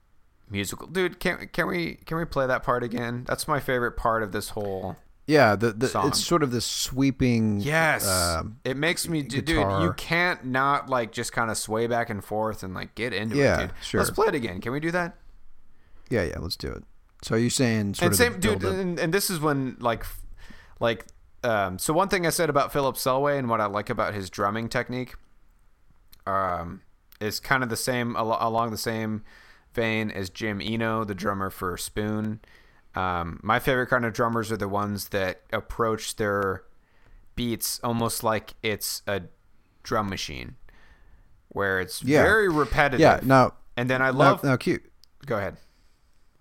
[0.51, 0.86] musical.
[0.86, 3.24] Dude can can we can we play that part again?
[3.26, 4.97] That's my favorite part of this whole
[5.27, 6.09] Yeah, the, the Song.
[6.09, 8.07] it's sort of this sweeping yes.
[8.07, 12.22] um, it makes me dude you can't not like just kind of sway back and
[12.22, 14.01] forth and like get into Yeah, it Yeah, sure.
[14.01, 14.61] let's play it again.
[14.61, 15.16] Can we do that?
[16.11, 16.85] Yeah, yeah, let's do it.
[17.22, 20.05] So you're saying sort and of same dude and, and this is when like
[20.79, 21.07] like
[21.43, 24.29] um so one thing i said about philip selway and what i like about his
[24.29, 25.14] drumming technique
[26.27, 26.83] um
[27.20, 29.22] is kind of the same al- along the same
[29.72, 32.41] vein as jim eno the drummer for spoon
[32.97, 36.62] um my favorite kind of drummers are the ones that approach their
[37.36, 39.22] beats almost like it's a
[39.82, 40.55] drum machine
[41.49, 42.22] where it's Yeah.
[42.22, 44.82] very repetitive Yeah, now and then i now, love now cute.
[45.26, 45.57] go ahead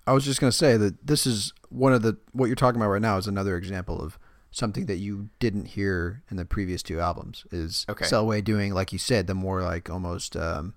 [0.05, 2.89] I was just gonna say that this is one of the what you're talking about
[2.89, 4.19] right now is another example of
[4.51, 7.45] something that you didn't hear in the previous two albums.
[7.51, 8.05] Is Okay.
[8.05, 10.73] Selway doing like you said the more like almost um,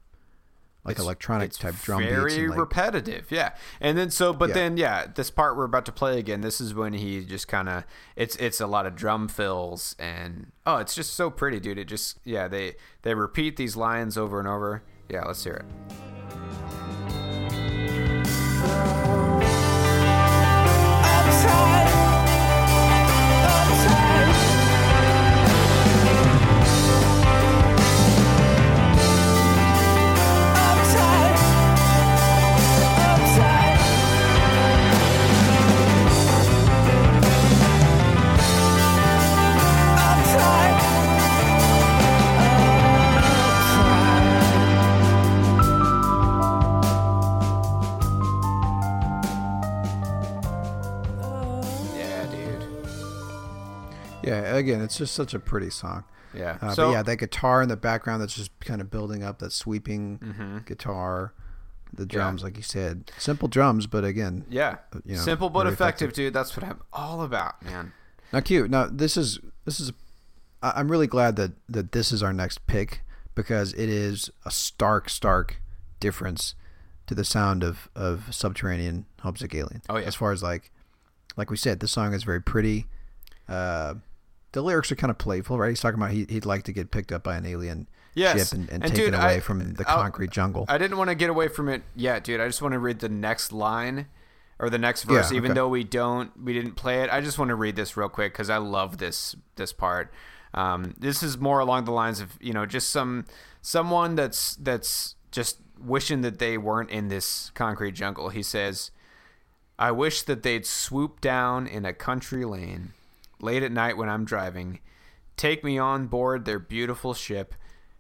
[0.87, 3.51] like It's- electronic it's type drum very beats and like repetitive yeah.
[3.81, 4.55] And then so but Yeah.
[4.55, 7.69] then yeah this part we're about to play again this is when he just kind
[7.69, 7.85] of
[8.15, 11.79] it's it's a lot of drum fills and oh it's just so pretty dude.
[11.79, 14.83] It just yeah they they repeat these lines over and over.
[15.09, 15.65] Yeah let's hear it
[54.57, 56.05] Again, it's just such a pretty song.
[56.35, 59.23] yeah Uh, so but yeah, that guitar in the background that's just kind of building
[59.23, 60.59] up that sweeping Mm-hmm.
[60.67, 61.33] guitar,
[61.93, 65.75] the drums, like you said, simple drums, but again, yeah you know, simple but very
[65.75, 67.93] effective, dude that's what i'm all about man
[68.33, 68.71] Now, cute.
[68.71, 69.93] Now, this is this is.
[70.63, 73.03] I'm really glad that that this is our next pick
[73.35, 75.61] because it is a stark, stark
[76.01, 76.55] difference
[77.07, 79.83] to the sound of of Subterranean Homesick Alien.
[79.89, 80.07] Oh, yeah.
[80.07, 80.73] As far as like,
[81.37, 82.87] like we said, this song is very pretty.
[83.49, 83.95] Uh,
[84.57, 85.69] the lyrics are kind of playful, right?
[85.69, 88.49] He's talking about he, he'd like to get picked up by an alien Yes.
[88.49, 90.65] ship and, and, And taken dude, away I- from the I'll- concrete jungle.
[90.69, 92.41] I didn't want to get away from it yet, dude.
[92.41, 94.07] I just want to read the next line
[94.59, 95.57] or the next verse, Yeah, even okay.
[95.59, 97.11] though we don't, we didn't play it.
[97.13, 100.11] I just want to read this real quick because I love this this part.
[100.55, 103.27] Um, this is more along the lines of you know just some
[103.61, 108.31] someone that's that's just wishing that they weren't in this concrete jungle.
[108.31, 108.91] He says,
[109.79, 112.93] "I wish that they'd swoop down in a country lane
[113.41, 114.81] late at night when I'm driving."
[115.37, 117.55] Take me on board their beautiful ship.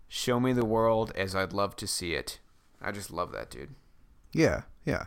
[0.08, 2.38] Show me the world as I'd love to see it.
[2.80, 3.74] I just love that, dude.
[4.32, 5.06] Yeah, yeah,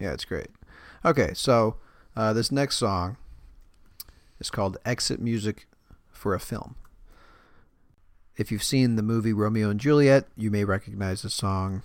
[0.00, 0.12] yeah.
[0.12, 0.48] It's great.
[1.04, 1.76] Okay, so
[2.16, 3.16] uh, this next song
[4.40, 5.68] is called "Exit Music
[6.10, 6.74] for a Film."
[8.36, 11.82] If you've seen the movie Romeo and Juliet, you may recognize the song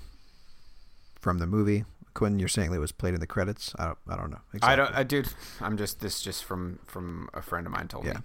[1.19, 1.83] from the movie.
[2.13, 3.73] Quinn, you're saying it was played in the credits.
[3.79, 3.97] I don't.
[4.07, 4.41] I don't know.
[4.53, 4.71] Exactly.
[4.73, 5.27] I don't, I, dude.
[5.61, 8.13] I'm just this just from from a friend of mine told Yeah.
[8.13, 8.19] me.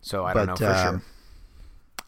[0.00, 1.02] So I don't know for um, sure.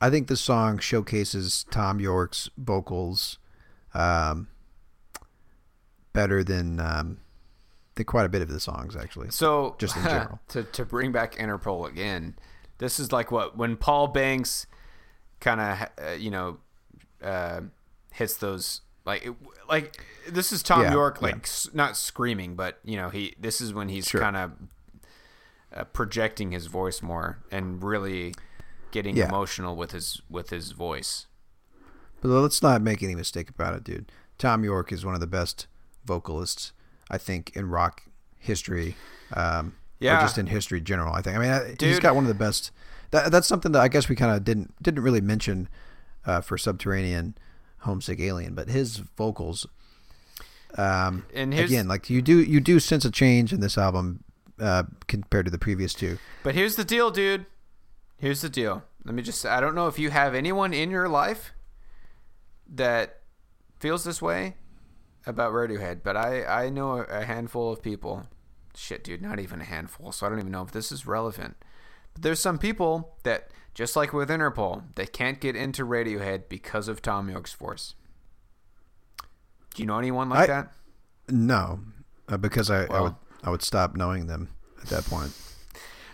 [0.00, 3.38] I think this song showcases Thom Yorke's vocals
[3.94, 4.46] um,
[6.12, 7.18] better than um,
[7.96, 9.30] than quite a bit of the songs, actually.
[9.30, 10.40] So just in general.
[10.48, 12.36] to to bring back Interpol again,
[12.78, 14.66] this is like what when Paul Banks
[15.40, 16.58] kind of uh, you know
[17.22, 17.62] uh,
[18.12, 19.36] hits those like it-
[19.68, 21.26] like this is Tom Yeah, York yeah.
[21.28, 24.20] like s- not screaming, but you know he this is when he's Sure.
[24.20, 24.52] kind of
[25.74, 28.34] uh, projecting his voice more and really
[28.90, 29.28] getting Yeah.
[29.28, 31.26] emotional with his with his voice.
[32.20, 34.10] But let's not make any mistake about it, dude.
[34.38, 35.66] Thom Yorke is one of the best
[36.04, 36.72] vocalists,
[37.10, 38.02] I think, in rock
[38.38, 38.96] history.
[39.34, 40.18] Um, Yeah.
[40.18, 41.36] Or just in history in general, I think.
[41.36, 42.70] I mean, I- he's got one of the best.
[43.10, 45.68] That, that's something that I guess we kind of didn't didn't really mention
[46.24, 47.36] uh, for Subterranean,
[47.80, 49.66] Homesick Alien, but his vocals.
[50.76, 54.24] Um, And here's- again, like you do, you do sense a change in this album
[54.60, 56.18] uh, compared to the previous two.
[56.42, 57.46] But here's the deal, dude.
[58.18, 58.82] Here's the deal.
[59.04, 61.52] Let me just I don't know if you have anyone in your life
[62.68, 63.20] that
[63.78, 64.56] feels this way
[65.26, 68.26] about Radiohead, but I I know a handful of people.
[68.74, 70.12] Shit, dude, not even a handful.
[70.12, 71.56] So I don't even know if this is relevant.
[72.14, 76.88] But there's some people that just like with Interpol, they can't get into Radiohead because
[76.88, 77.94] of Thom Yorke's voice.
[79.72, 80.72] Do you know anyone like I- that?
[81.28, 81.78] No,
[82.28, 83.14] uh, because I, I would
[83.44, 84.48] I would stop knowing them
[84.82, 85.30] at that point.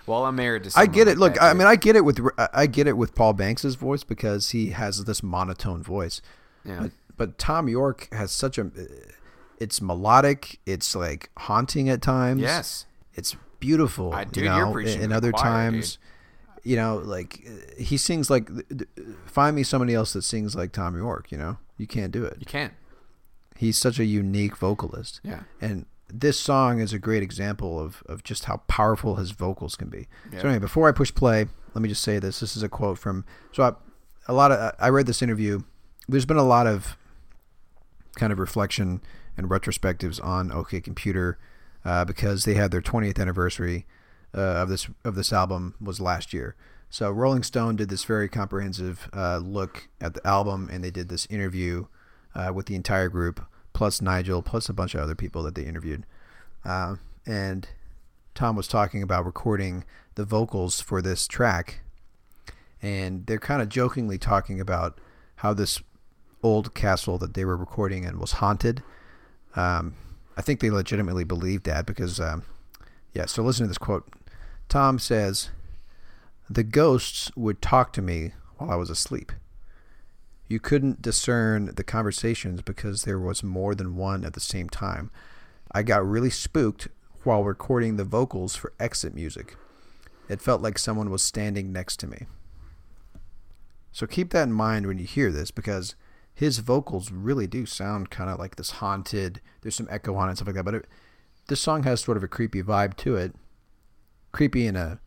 [0.06, 1.16] Well, I'm married to I get it.
[1.16, 1.58] like Look, I dude.
[1.60, 2.20] mean, I get it with
[2.52, 6.20] I- get it with Paul Banks's voice because he has this monotone voice.
[6.66, 6.80] Yeah.
[6.82, 8.70] But but Thom Yorke has such a
[9.58, 12.42] it's melodic, it's like haunting at times.
[12.42, 12.84] Yes.
[13.14, 14.12] It's beautiful.
[14.12, 15.96] I- you dude, you're know, and other choir, times
[16.64, 17.46] you know, like
[17.78, 18.48] he sings like
[19.26, 21.58] find me somebody else that sings like Thom Yorke, you know?
[21.76, 22.36] You can't do it.
[22.40, 22.72] You can't.
[23.56, 25.20] He's such a unique vocalist.
[25.22, 25.42] Yeah.
[25.60, 29.88] And this song is a great example of, of just how powerful his vocals can
[29.88, 30.08] be.
[30.32, 30.40] Yeah.
[30.40, 32.40] So anyway, before I push play, let me just say this.
[32.40, 33.72] This is a quote from so I,
[34.26, 35.62] a lot of I read this interview.
[36.08, 36.96] There's been a lot of
[38.16, 39.02] kind of reflection
[39.36, 41.38] and retrospectives on OK Computer
[41.84, 43.86] uh, because they had their 20th anniversary
[44.34, 46.54] uh, of this of this album was last year.
[46.90, 51.08] So Rolling Stone did this very comprehensive uh, look at the album, and they did
[51.08, 51.86] this interview
[52.34, 55.64] uh, with the entire group, plus Nigel, plus a bunch of other people that they
[55.64, 56.06] interviewed.
[56.64, 57.68] Uh, and
[58.34, 61.80] Thom was talking about recording the vocals for this track,
[62.80, 65.00] and they're kind of jokingly talking about
[65.36, 65.82] how this
[66.44, 68.82] old castle that they were recording in was haunted.
[69.56, 69.94] Um,
[70.36, 72.44] I think they legitimately believed that because, um,
[73.12, 73.26] yeah.
[73.26, 74.06] So listen to this quote.
[74.68, 75.50] Thom says,
[76.50, 79.32] "The ghosts would talk to me while I was asleep.
[80.48, 85.10] You couldn't discern the conversations because there was more than one at the same time.
[85.72, 86.88] I got really spooked
[87.22, 89.56] while recording the vocals for exit music.
[90.28, 92.26] It felt like someone was standing next to me."
[93.92, 95.94] So keep that in mind when you hear this because
[96.34, 99.40] his vocals really do sound kind of like this haunted.
[99.60, 100.88] There's some echo on it and stuff like that, but it,
[101.46, 103.36] this song has sort of a creepy vibe to it.
[104.34, 104.98] Creepy in a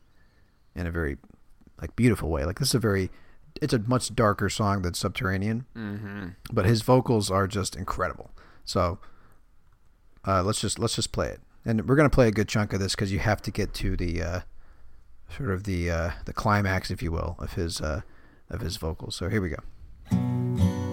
[0.75, 1.17] in a very
[1.81, 2.45] like beautiful way.
[2.45, 3.09] Like this is a very
[3.61, 6.27] it's a much darker song than Subterranean, Mm-hmm.
[6.51, 8.31] but his vocals are just incredible.
[8.63, 8.99] So
[10.25, 12.79] uh, let's just let's just play it, and we're gonna play a good chunk of
[12.79, 14.39] this because you have to get to the uh,
[15.35, 18.01] sort of the uh, the climax, if you will, of his uh,
[18.49, 19.15] of his vocals.
[19.15, 20.86] So here we go.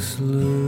[0.00, 0.59] Breaks loose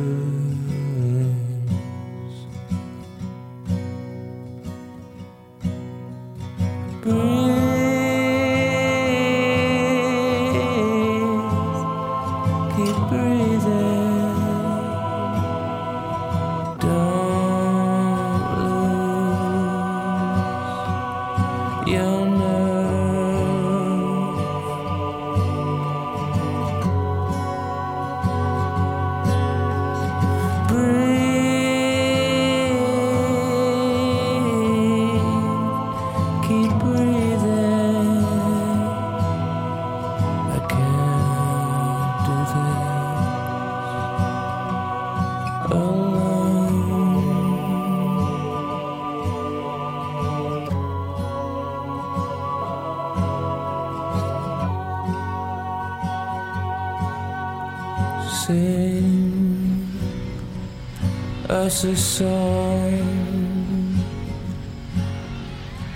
[61.63, 62.99] us a song,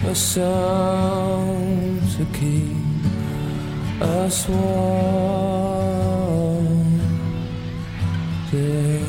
[0.04, 3.02] a song to keep
[4.00, 5.56] us warm.
[8.52, 9.02] There's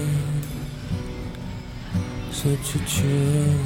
[2.32, 3.60] such a chill,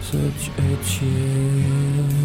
[0.00, 2.21] such a chill.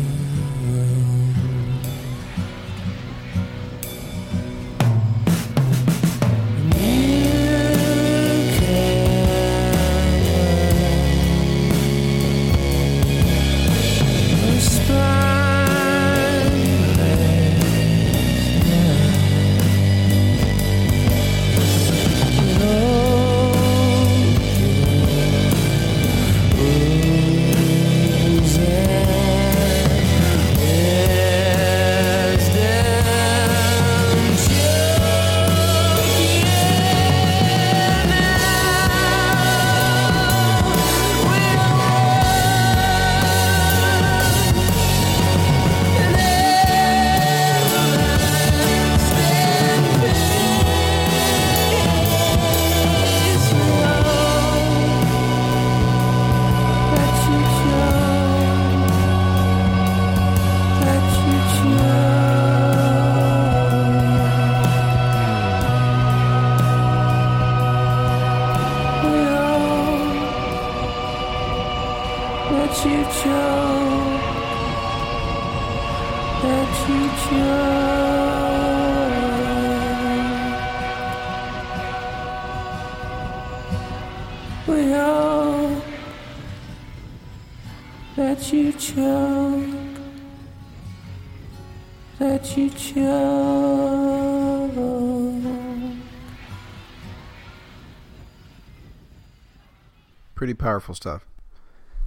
[100.68, 101.26] Powerful stuff.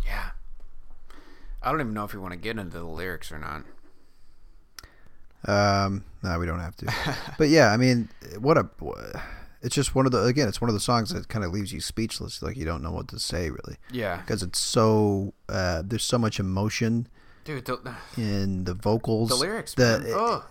[0.04, 0.30] Yeah.
[1.62, 3.62] I don't even know if you want to get into the lyrics or not.
[5.46, 6.92] Um, no, we don't have to.
[7.38, 8.68] but yeah, I mean, what a.
[9.62, 10.46] It's just one of the again.
[10.48, 12.42] It's one of the songs that kind of leaves you speechless.
[12.42, 14.18] Like you don't know what to say really, Yeah.
[14.18, 15.32] because it's so.
[15.48, 17.08] Uh, there's so much emotion
[17.44, 19.30] Dude, the, in the vocals.
[19.30, 20.12] the lyrics, The- man.
[20.14, 20.44] oh,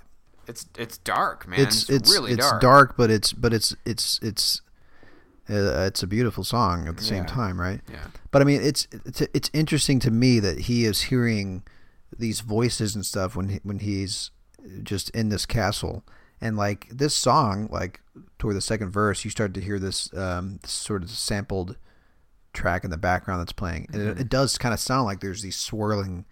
[0.48, 1.60] it's it's dark, man.
[1.60, 2.62] it's it's really it's dark.
[2.62, 2.98] dark.
[2.98, 4.62] but it's but it's it's it's
[5.50, 7.30] it's a beautiful song at the same Yeah.
[7.30, 7.82] time, right?
[7.92, 8.06] Yeah.
[8.32, 11.64] But I mean, it's it's it's interesting to me that he is hearing
[12.18, 14.32] these voices and stuff when he, when he's
[14.84, 16.04] just in this castle,
[16.42, 18.02] and like this song, like
[18.38, 21.78] toward the second verse, you start to hear this, um, this sort of sampled
[22.54, 24.12] track in the background that's playing, and Mm-hmm.
[24.12, 26.26] it, it does kind of sound like there's these swirling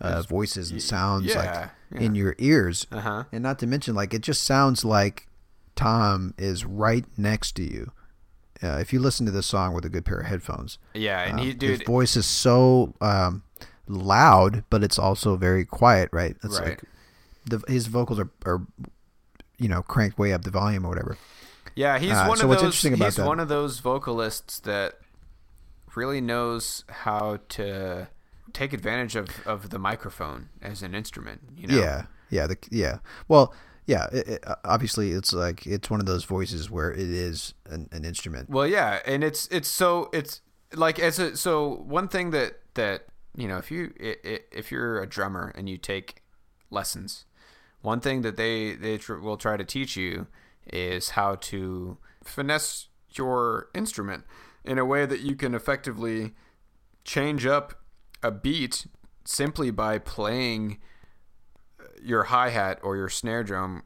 [0.00, 3.24] uh, voices and sounds yeah, like in your ears, Uh-huh.
[3.32, 5.28] and not to mention like it just sounds like
[5.76, 7.90] Thom is right next to you.
[8.62, 11.40] Uh, if you listen to this song with a good pair of headphones, Yeah, and
[11.40, 13.42] um, he, his voice is so um,
[13.88, 16.36] loud, but it's also very quiet, right?
[16.42, 16.68] It's Right.
[16.70, 16.82] like
[17.46, 18.62] the, his vocals are, are,
[19.58, 21.18] you know, cranked way up the volume or whatever.
[21.74, 22.80] Yeah, he's Uh, one so of those.
[22.80, 24.94] he's that- one of those vocalists that
[25.96, 28.08] really knows how to
[28.52, 31.40] take advantage of, of the microphone as an instrument.
[31.56, 31.76] You know?
[31.76, 32.98] Yeah, yeah, the, yeah.
[33.28, 33.52] Well,
[33.86, 34.06] yeah.
[34.12, 37.88] It, it, uh, obviously, it's like it's one of those voices where it is an,
[37.92, 38.50] an instrument.
[38.50, 40.40] Well, yeah, and it's it's so it's
[40.74, 43.06] like as a so one thing that that
[43.36, 46.22] you know if you i- i- if you're a drummer and you take
[46.70, 47.24] lessons,
[47.82, 50.26] one thing that they they tr- will try to teach you
[50.72, 54.24] is how to finesse your instrument
[54.64, 56.34] in a way that you can effectively
[57.04, 57.82] change up
[58.22, 58.86] a beat
[59.24, 60.78] simply by playing
[62.04, 63.82] your hi-hat or your snare drum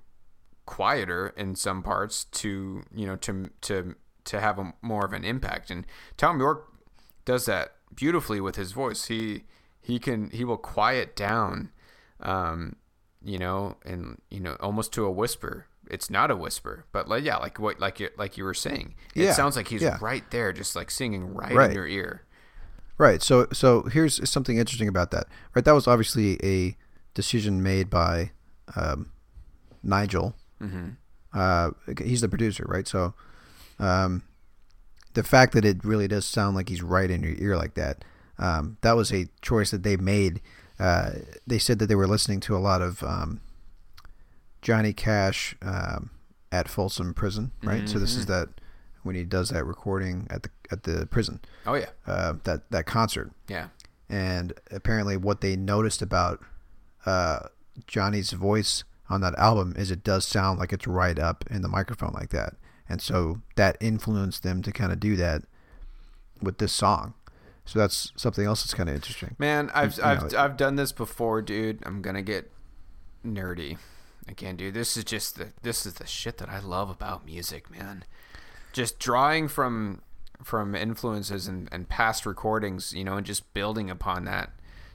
[0.66, 3.94] quieter in some parts to you know to to
[4.24, 5.86] to have a more of an impact and
[6.18, 6.68] Thom Yorke
[7.24, 9.44] does that beautifully with his voice he
[9.80, 11.70] he can he will quiet down
[12.20, 12.76] um
[13.24, 17.24] you know and you know almost to a whisper it's not a whisper but like
[17.24, 19.96] yeah like what like you like you were saying it Yeah, sounds like he's yeah.
[20.02, 21.70] right there just like singing right, Right.
[21.70, 22.22] in your ear
[22.98, 23.22] Right.
[23.22, 25.28] So so here's something interesting about that.
[25.54, 25.64] Right.
[25.64, 26.76] That was obviously a
[27.14, 28.32] decision made by
[28.76, 29.12] um,
[29.82, 30.34] Nigel.
[30.60, 30.90] Mm-hmm.
[31.32, 31.70] Uh,
[32.02, 32.86] he's the producer, right?
[32.86, 33.14] So
[33.78, 34.22] um,
[35.14, 38.04] the fact that it really does sound like he's right in your ear like that,
[38.38, 40.40] um, that was a choice that they made.
[40.78, 41.10] Uh,
[41.46, 43.40] they said that they were listening to a lot of um,
[44.62, 46.10] Johnny Cash um,
[46.52, 47.88] at Folsom Prison, right?
[47.88, 48.48] So this is that
[49.02, 52.84] when he does that recording at the at the prison, oh yeah uh, that that
[52.84, 53.68] concert yeah
[54.08, 56.42] and apparently what they noticed about
[57.06, 57.40] uh,
[57.86, 61.68] Johnny's voice on that album is it does sound like it's right up in the
[61.68, 62.54] microphone like that,
[62.88, 65.42] and so that influenced them to kind of do that
[66.42, 67.14] with this song.
[67.64, 69.36] So that's something else that's kind of interesting.
[69.38, 71.82] Man, I've I've know, I've done this before, dude.
[71.84, 72.50] I'm gonna get
[73.26, 73.78] nerdy
[74.26, 74.74] again, dude.
[74.74, 78.04] This is just the this is the shit that I love about music, man.
[78.72, 80.02] Just drawing from
[80.42, 84.50] from influences and, and past recordings, you know, and just building upon that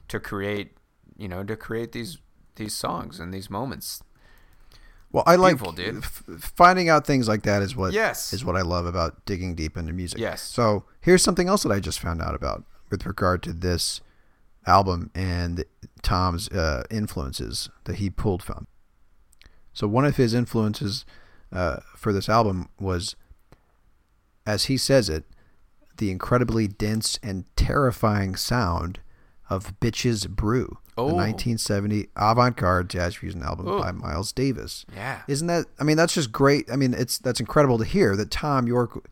[0.08, 0.76] to create,
[1.16, 2.18] you know, to create these
[2.56, 4.02] these songs and these moments.
[5.10, 5.98] Well, I like dude.
[5.98, 8.32] f- finding out things like that is what Yes.
[8.32, 10.18] is what I love about digging deep into music.
[10.18, 10.42] Yes.
[10.42, 14.00] So here's something else that I just found out about with regard to this
[14.66, 15.64] album and
[16.02, 18.66] Thom's uh, influences that he pulled from.
[19.72, 21.04] So one of his influences
[21.52, 23.14] uh, for this album was,
[24.46, 25.24] as he says it,
[25.96, 28.98] the incredibly dense and terrifying sound
[29.48, 31.08] of "Bitches Brew," Oh.
[31.08, 33.80] the 1970 avant-garde jazz fusion album Ooh.
[33.80, 34.86] by Miles Davis.
[34.94, 35.22] Yeah.
[35.26, 35.66] Isn't that?
[35.80, 36.70] I mean, that's just great.
[36.70, 39.08] I mean, it's that's incredible to hear that Thom Yorke.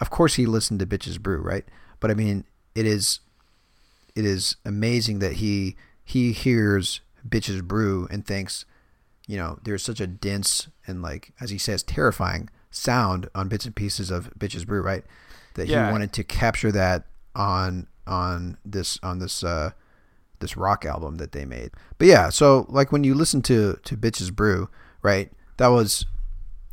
[0.00, 1.64] Of course, he listened to Bitches Brew, right?
[2.00, 2.44] But I mean,
[2.74, 3.20] it is,
[4.16, 8.64] it is amazing that he he hears Bitches Brew and thinks,
[9.26, 13.64] you know, there's such a dense and like as he says, terrifying sound on bits
[13.64, 15.04] and pieces of Bitches Brew, right?
[15.54, 15.86] That Yeah.
[15.86, 17.04] he wanted to capture that
[17.36, 19.70] on on this on this uh
[20.44, 21.70] this rock album that they made.
[21.98, 24.68] But yeah, so like when you listen to to Bitches Brew,
[25.02, 25.32] right?
[25.56, 26.04] That was,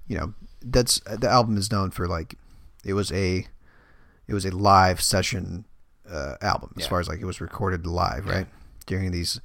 [0.08, 2.36] you know, that's the album is known for like,
[2.84, 3.46] it was a,
[4.28, 5.66] it was a live session
[6.10, 6.90] uh, album as Yeah.
[6.90, 8.48] far as like it was recorded live, right?
[8.86, 9.40] During these,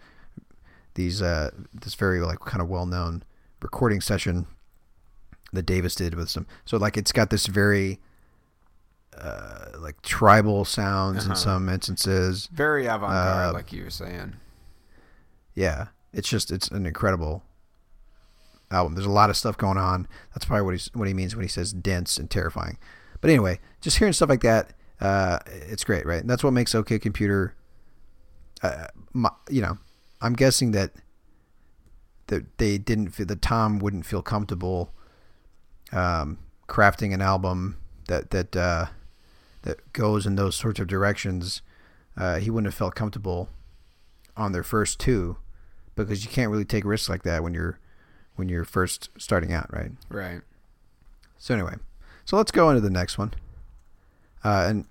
[0.94, 3.22] these uh this very like kind of well known
[3.62, 4.46] recording session
[5.52, 6.46] that Davis did with some.
[6.64, 8.00] So like it's got this very.
[9.18, 11.40] Uh, like tribal sounds in Uh-huh.
[11.40, 14.34] some instances, Very avant-garde, Uh, like you were saying.
[15.54, 17.42] yeah, it's just it's an incredible
[18.70, 18.94] album.
[18.94, 20.06] There's a lot of stuff going on.
[20.34, 22.76] That's probably what he's what he means when he says dense and terrifying.
[23.20, 26.20] But anyway, just hearing stuff like that, uh, it's great, right?
[26.20, 27.54] And that's what makes OK Computer.
[28.62, 29.78] Uh, my, you know,
[30.20, 30.92] I'm guessing that
[32.26, 34.92] that they didn't feel that Thom wouldn't feel comfortable
[35.92, 36.38] um,
[36.68, 37.76] crafting an album
[38.08, 38.86] that that uh,
[39.66, 41.60] that goes in those sorts of directions.
[42.16, 43.48] Uh, he wouldn't have felt comfortable
[44.36, 45.36] on their first two
[45.94, 47.78] because you can't really take risks like that when you're
[48.36, 49.90] when you're first starting out, right?
[50.08, 50.40] Right.
[51.38, 51.74] So anyway,
[52.24, 53.34] so let's go into the next one.
[54.44, 54.84] Uh, and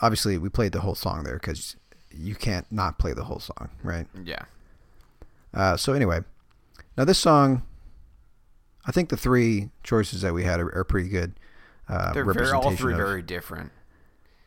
[0.00, 1.76] obviously, we played the whole song there because
[2.10, 4.06] you can't not play the whole song, right?
[4.24, 4.44] Yeah.
[5.54, 6.20] Uh, so anyway,
[6.96, 7.62] now this song,
[8.86, 11.34] I think the three choices that we had are, are pretty good.
[11.88, 13.70] Uh, They're very, all three of- very different.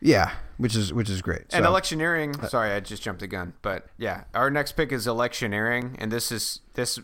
[0.00, 1.42] Yeah, which is which is great.
[1.52, 2.36] And So- electioneering.
[2.40, 3.54] Uh, sorry, I just jumped the gun.
[3.62, 6.98] But yeah, our next pick is electioneering, and this is this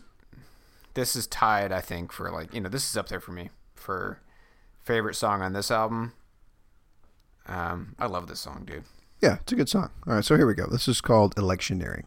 [0.93, 1.71] this is tied.
[1.71, 4.19] I think for like you know this is up there for me for
[4.83, 6.13] favorite song on this album.
[7.47, 8.83] Um, I love this song, dude.
[9.21, 9.89] Yeah, it's a good song.
[10.07, 10.67] All right, so here we go.
[10.67, 12.03] This is called Electioneering.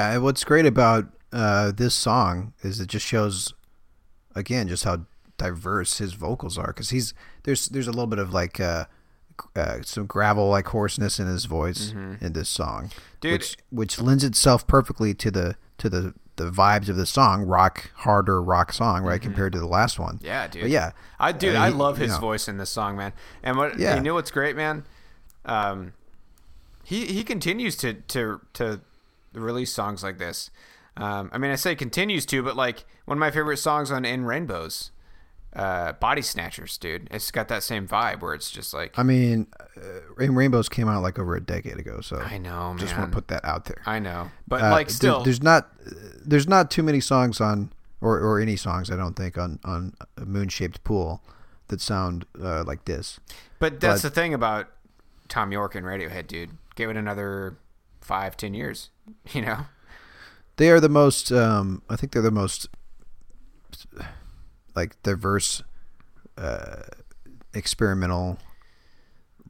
[0.00, 3.52] Yeah, what's great about uh, this song is it just shows
[4.34, 5.04] again just how
[5.38, 7.12] diverse his vocals are because he's
[7.44, 8.84] there's there's a little bit of like uh,
[9.56, 12.98] uh some gravel like hoarseness in his voice in this song Mm-hmm.
[13.20, 13.32] Dude.
[13.32, 17.90] which which lends itself perfectly to the to the the vibes of the song rock
[17.96, 20.26] harder rock song right compared to the last one Mm-hmm.
[20.26, 20.62] Yeah, dude.
[20.62, 22.20] but yeah I dude, Uh, I he- love you his know.
[22.20, 23.12] voice in this song, man.
[23.42, 23.96] And what Yeah.
[23.96, 24.84] you know what's great, man?
[25.44, 25.92] Um,
[26.84, 28.80] he he continues to to to
[29.32, 30.50] release songs like this.
[30.96, 34.04] Um, I mean, I say continues to, but like one of my favorite songs on
[34.04, 34.90] In Rainbows,
[35.54, 37.08] uh, Body Snatchers, dude.
[37.10, 39.80] It's got that same vibe where it's just like I mean, uh,
[40.16, 43.00] Rain Rainbows came out like over a decade ago, so I know, just man.
[43.02, 43.82] want to put that out there.
[43.86, 45.68] I know, but Uh, like still, there's not
[46.24, 49.94] there's not too many songs on or, or any songs I don't think on on
[50.16, 51.22] a moon shaped pool
[51.68, 53.20] that sound uh, like this.
[53.60, 54.68] but that's but- the thing about
[55.28, 56.50] Thom Yorke and Radiohead, dude.
[56.74, 57.56] Give it another
[58.10, 58.90] five, ten years,
[59.32, 59.60] you know.
[60.56, 62.68] They are the most um, I think they're the most
[64.74, 65.62] like diverse
[66.36, 66.82] uh,
[67.54, 68.38] experimental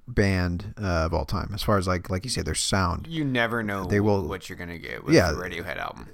[0.06, 3.06] band uh, of all time as far as like like you said their sound.
[3.08, 5.32] You never know They will- what you're gonna get with Yeah.
[5.32, 6.08] the Radiohead album.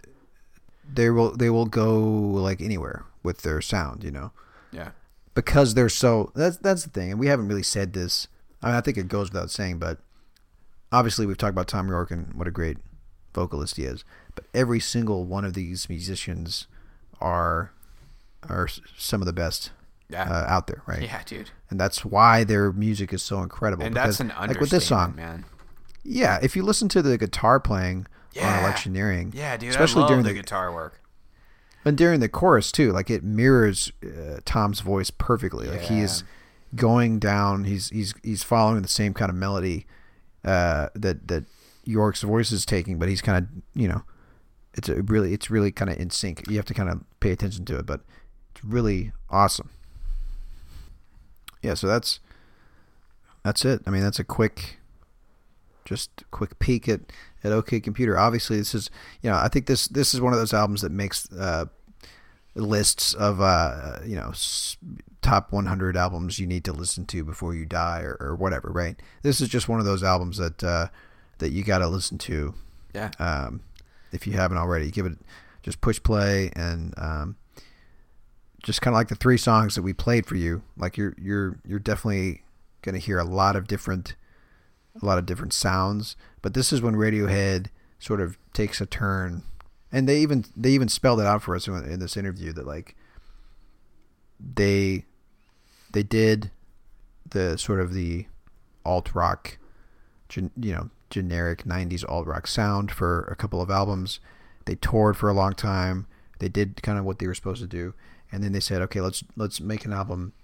[0.92, 4.32] They will they will go like anywhere with their sound, you know.
[4.72, 4.90] Yeah.
[5.34, 8.28] because they're so that's that's the thing and we haven't really said this
[8.62, 9.98] I, mean, I think it goes without saying but
[10.92, 12.78] obviously we've talked about Thom Yorke and what a great
[13.34, 16.66] vocalist he is but every single one of these musicians
[17.20, 17.72] are
[18.48, 19.70] are some of the best
[20.08, 20.22] Yeah.
[20.30, 21.50] uh, out there right yeah, dude.
[21.70, 24.70] and that's why their music is so incredible And because, that's an understatement, like with
[24.70, 25.44] this song man.
[26.04, 28.52] yeah if you listen to the guitar playing Yeah.
[28.58, 29.70] on electioneering Yeah, dude.
[29.70, 31.00] especially during the, the guitar work.
[31.84, 36.24] and during the chorus too like it mirrors uh, Thom's voice perfectly like he is
[36.74, 39.86] going down he's he's he's following the same kind of melody
[40.46, 41.44] uh that that
[41.84, 44.02] Yorke's voice is taking but he's kind of you know
[44.74, 46.48] it's really it's really kind of in sync.
[46.48, 48.00] You have to kind of pay attention to it but
[48.54, 49.70] it's really awesome.
[51.62, 52.20] Yeah so that's
[53.42, 53.82] that's it.
[53.86, 54.78] I mean that's a quick
[55.86, 57.00] just quick peek at
[57.42, 58.18] at OK Computer.
[58.18, 58.90] Obviously, this is
[59.22, 61.66] you know I think this this is one of those albums that makes uh,
[62.54, 64.32] lists of uh, you know
[65.26, 68.70] top 100 albums you need to listen to before you die or, or whatever.
[68.70, 68.96] Right?
[69.22, 70.88] This is just one of those albums that uh,
[71.38, 72.54] that you got to listen to
[72.94, 73.10] Yeah.
[73.18, 73.60] um,
[74.12, 74.90] if you haven't already.
[74.90, 75.18] Give it
[75.62, 77.36] just push play and um,
[78.62, 80.62] just kind of like the three songs that we played for you.
[80.76, 82.42] Like you're you're you're definitely
[82.82, 84.14] gonna hear a lot of different
[85.02, 86.16] a lot of different sounds.
[86.40, 87.66] But this is when Radiohead
[87.98, 89.42] sort of takes a turn,
[89.90, 92.66] and they even they even spelled it out for us in, in this interview that
[92.66, 92.94] like
[94.38, 95.04] they
[95.96, 96.50] they did
[97.30, 98.26] the sort of the
[98.84, 99.56] alt rock,
[100.36, 104.20] you know, generic '90s alt rock sound for a couple of albums.
[104.66, 106.06] They toured for a long time.
[106.38, 107.94] They did kind of what they were supposed to do,
[108.30, 110.34] and then they said, okay, let's let's make an album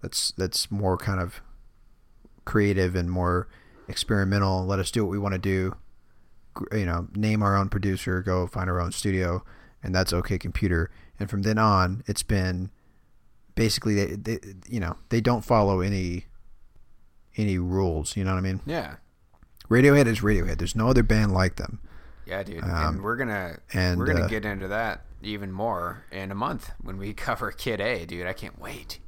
[0.00, 1.42] that's that's more kind of
[2.46, 3.46] creative and more
[3.88, 4.64] experimental.
[4.64, 5.76] Let us do what we want to do.
[6.72, 9.44] You know, name our own producer, go find our own studio,
[9.82, 10.90] and that's OK Computer.
[11.20, 12.70] And from then on, it's been
[13.58, 14.38] basically they, they
[14.68, 16.26] you know they don't follow any
[17.36, 18.16] any rules.
[18.16, 18.60] You know what I mean?
[18.66, 18.96] Yeah.
[19.68, 20.58] Radiohead is Radiohead.
[20.58, 21.80] There's no other band like them.
[22.26, 22.62] Yeah, dude.
[22.62, 26.34] Um, and we're gonna and, we're gonna uh, get into that even more in a
[26.34, 28.26] month when we cover Kid A, dude.
[28.26, 29.00] I can't wait.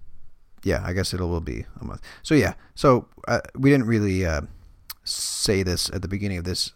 [0.64, 2.02] yeah, I guess it will be a month.
[2.22, 4.42] So yeah, so uh, we didn't really uh,
[5.04, 6.72] say this at the beginning of this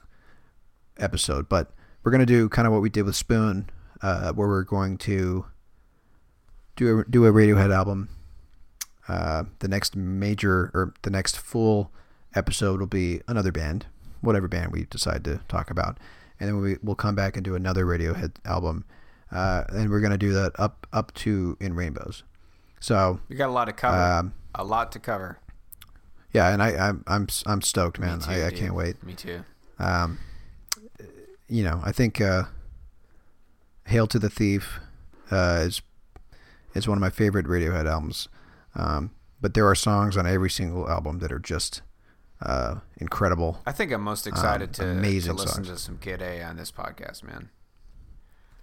[0.99, 1.73] episode, but
[2.03, 3.69] we're gonna do kind of what we did with Spoon,
[4.03, 5.47] uh, where we're going to
[6.77, 8.09] do a, do a Radiohead album.
[9.07, 11.91] Uh, the next major or the next full
[12.35, 13.87] episode will be another band,
[14.23, 15.99] whatever band we decide to talk about,
[16.41, 18.85] and then we we'll come back and do another Radiohead album,
[19.31, 22.23] uh, and we're gonna do that up up to In Rainbows.
[22.81, 23.97] So We got a lot to cover.
[23.97, 25.39] Um, a lot to cover.
[26.33, 28.21] yeah, and I, I'm I'm I'm stoked, man.
[28.21, 29.03] Too, I, I can't wait.
[29.05, 29.45] Me too.
[29.79, 30.19] Um,
[31.49, 32.45] you know, I think uh,
[33.87, 34.81] "Hail to the Thief"
[35.31, 35.83] uh, is
[36.75, 38.29] is one of my favorite Radiohead albums.
[38.75, 39.11] Um,
[39.41, 41.83] but there are songs on every single album that are just
[42.43, 43.61] uh, incredible.
[43.67, 45.69] I think I'm most excited to, to Um, amazing listen songs.
[45.69, 47.51] to some Kid A on this podcast, man.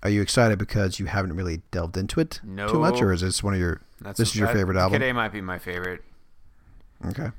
[0.03, 3.43] Are you excited because you haven't really delved into it too much, or is this
[3.43, 4.99] one of your That's this is your that- favorite album?
[4.99, 6.01] Kid A might be my favorite.
[7.05, 7.29] Okay.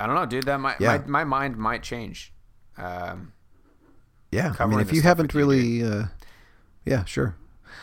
[0.00, 0.44] I don't know, dude.
[0.44, 0.98] That might Yeah.
[0.98, 2.32] my, my mind might change.
[2.76, 3.32] Um,
[4.30, 6.04] Yeah, I mean, if you haven't really, uh,
[6.84, 7.34] yeah, sure.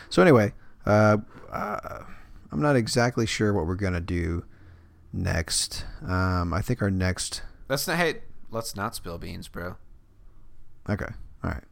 [0.08, 0.54] So anyway,
[0.86, 1.18] uh,
[1.56, 2.04] uh,
[2.52, 4.44] I'm not exactly sure what we're gonna do
[5.12, 5.84] next.
[6.06, 7.42] Um, I think our next.
[7.68, 9.76] let's not hey, let's not spill beans, bro.
[10.88, 11.64] Okay, all right.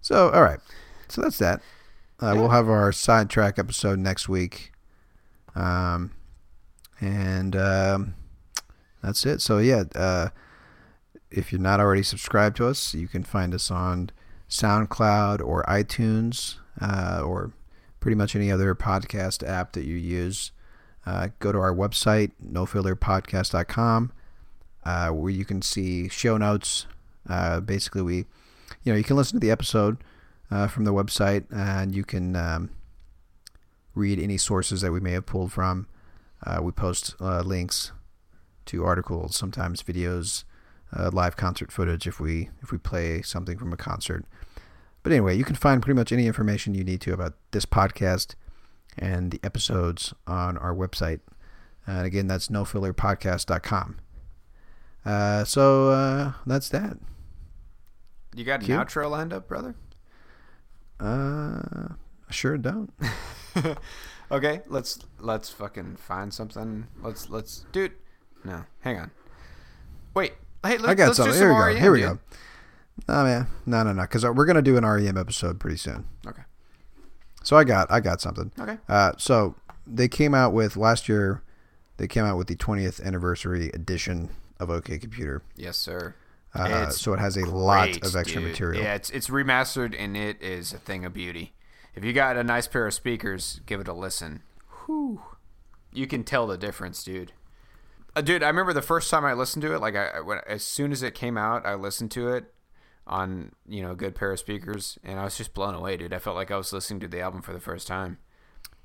[0.00, 0.60] So all right,
[1.08, 1.60] so that's that.
[2.20, 4.72] Uh, We'll have our sidetrack episode next week.
[5.54, 6.12] Um,
[7.00, 8.14] and um,
[9.02, 9.40] that's it.
[9.40, 10.28] So, yeah, uh,
[11.30, 14.10] if you're not already subscribed to us, you can find us on
[14.48, 17.52] SoundCloud or iTunes uh, or
[18.04, 20.52] pretty much any other podcast app that you use.
[21.06, 24.12] Uh, go to our website, nofillerpodcast.com,
[24.84, 26.84] uh, where you can see show notes.
[27.26, 28.16] Uh, basically, we,
[28.82, 29.96] you know, you can listen to the episode
[30.50, 32.68] uh, from the website, and you can um,
[33.94, 35.86] read any sources that we may have pulled from.
[36.44, 37.90] Uh, we post uh, links
[38.66, 40.44] to articles, sometimes videos,
[40.94, 44.26] uh, live concert footage if we if we play something from a concert.
[45.04, 48.34] But anyway, you can find pretty much any information you need to about this podcast
[48.98, 51.20] and the episodes on our website.
[51.86, 53.98] And again, that's nofillerpodcast.com.
[55.04, 56.96] Uh, so uh, that's that.
[58.34, 58.78] You got an Cute.
[58.80, 59.76] outro lined up, brother?
[60.98, 61.92] Uh,
[62.28, 62.92] I sure don't.
[64.30, 66.86] Okay, let's let's fucking find something.
[67.02, 67.92] Let's let's dude.
[68.42, 69.10] No, hang on.
[70.14, 70.32] Wait.
[70.64, 71.34] Hey, let, I got let's something.
[71.34, 71.66] do Here some we go.
[71.66, 72.18] REM, Here we go.
[73.08, 76.06] No man, no, no, no, because we're gonna do an REM episode pretty soon.
[76.26, 76.42] Okay.
[77.42, 78.50] So I got, I got something.
[78.58, 78.78] Okay.
[78.88, 79.54] Uh, so
[79.86, 81.42] they came out with last year.
[81.98, 85.42] They came out with the 20th anniversary edition of OK Computer.
[85.56, 86.14] Yes, sir.
[86.54, 88.50] Uh, so it has a lot of extra dude.
[88.50, 88.82] material.
[88.82, 91.52] Yeah, it's it's remastered and it is a thing of beauty.
[91.94, 94.42] If you got a nice pair of speakers, give it a listen.
[94.86, 95.20] Whew.
[95.92, 97.32] You can tell the difference, dude.
[98.16, 99.80] Uh, dude, I remember the first time I listened to it.
[99.80, 102.53] Like, I, I when, as soon as it came out, I listened to it
[103.06, 106.12] on you know a good pair of speakers, and I was just blown away, dude.
[106.12, 108.18] I felt like I was listening to the album for the first time.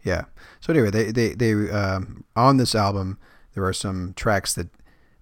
[0.03, 0.25] Yeah.
[0.59, 3.17] So anyway, they they they um, on this album
[3.53, 4.69] there are some tracks that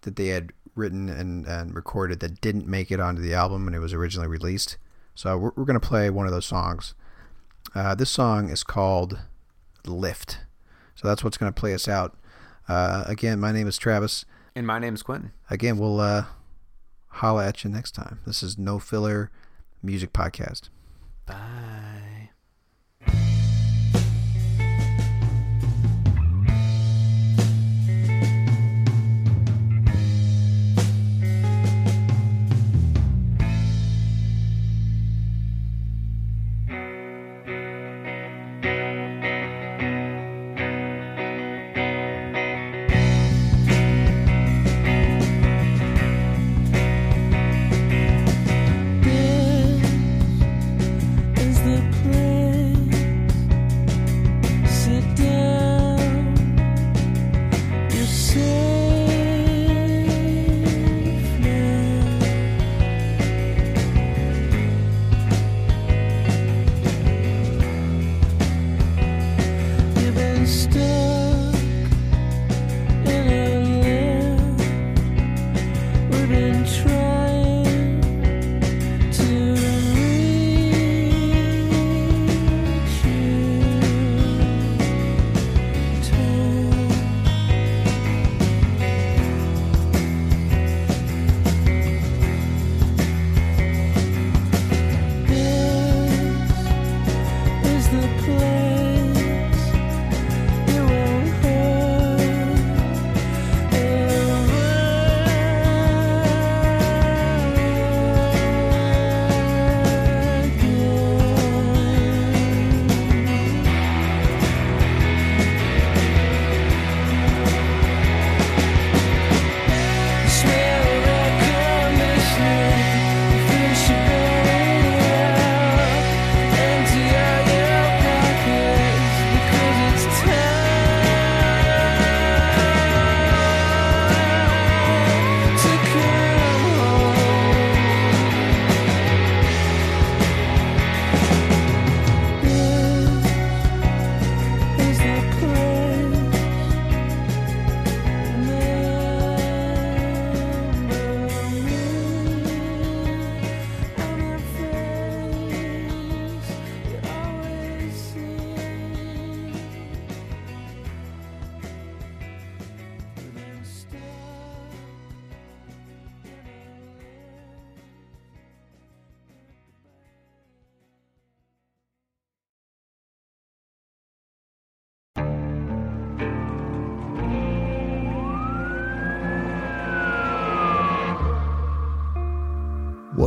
[0.01, 3.73] that they had written and, and recorded that didn't make it onto the album when
[3.73, 4.77] it was originally released.
[5.15, 6.93] So we're, we're gonna play one of those songs.
[7.73, 9.19] Uh, this song is called
[9.85, 10.39] "Lift."
[10.95, 12.17] So that's what's gonna play us out.
[12.67, 14.25] Uh, again, my name is Travis.
[14.55, 15.31] And my name is Quentin.
[15.49, 16.25] Again, we'll uh,
[17.17, 18.19] holla at you next time.
[18.25, 19.29] This is No Filler
[19.83, 20.69] Music Podcast.
[21.25, 22.26] Bye.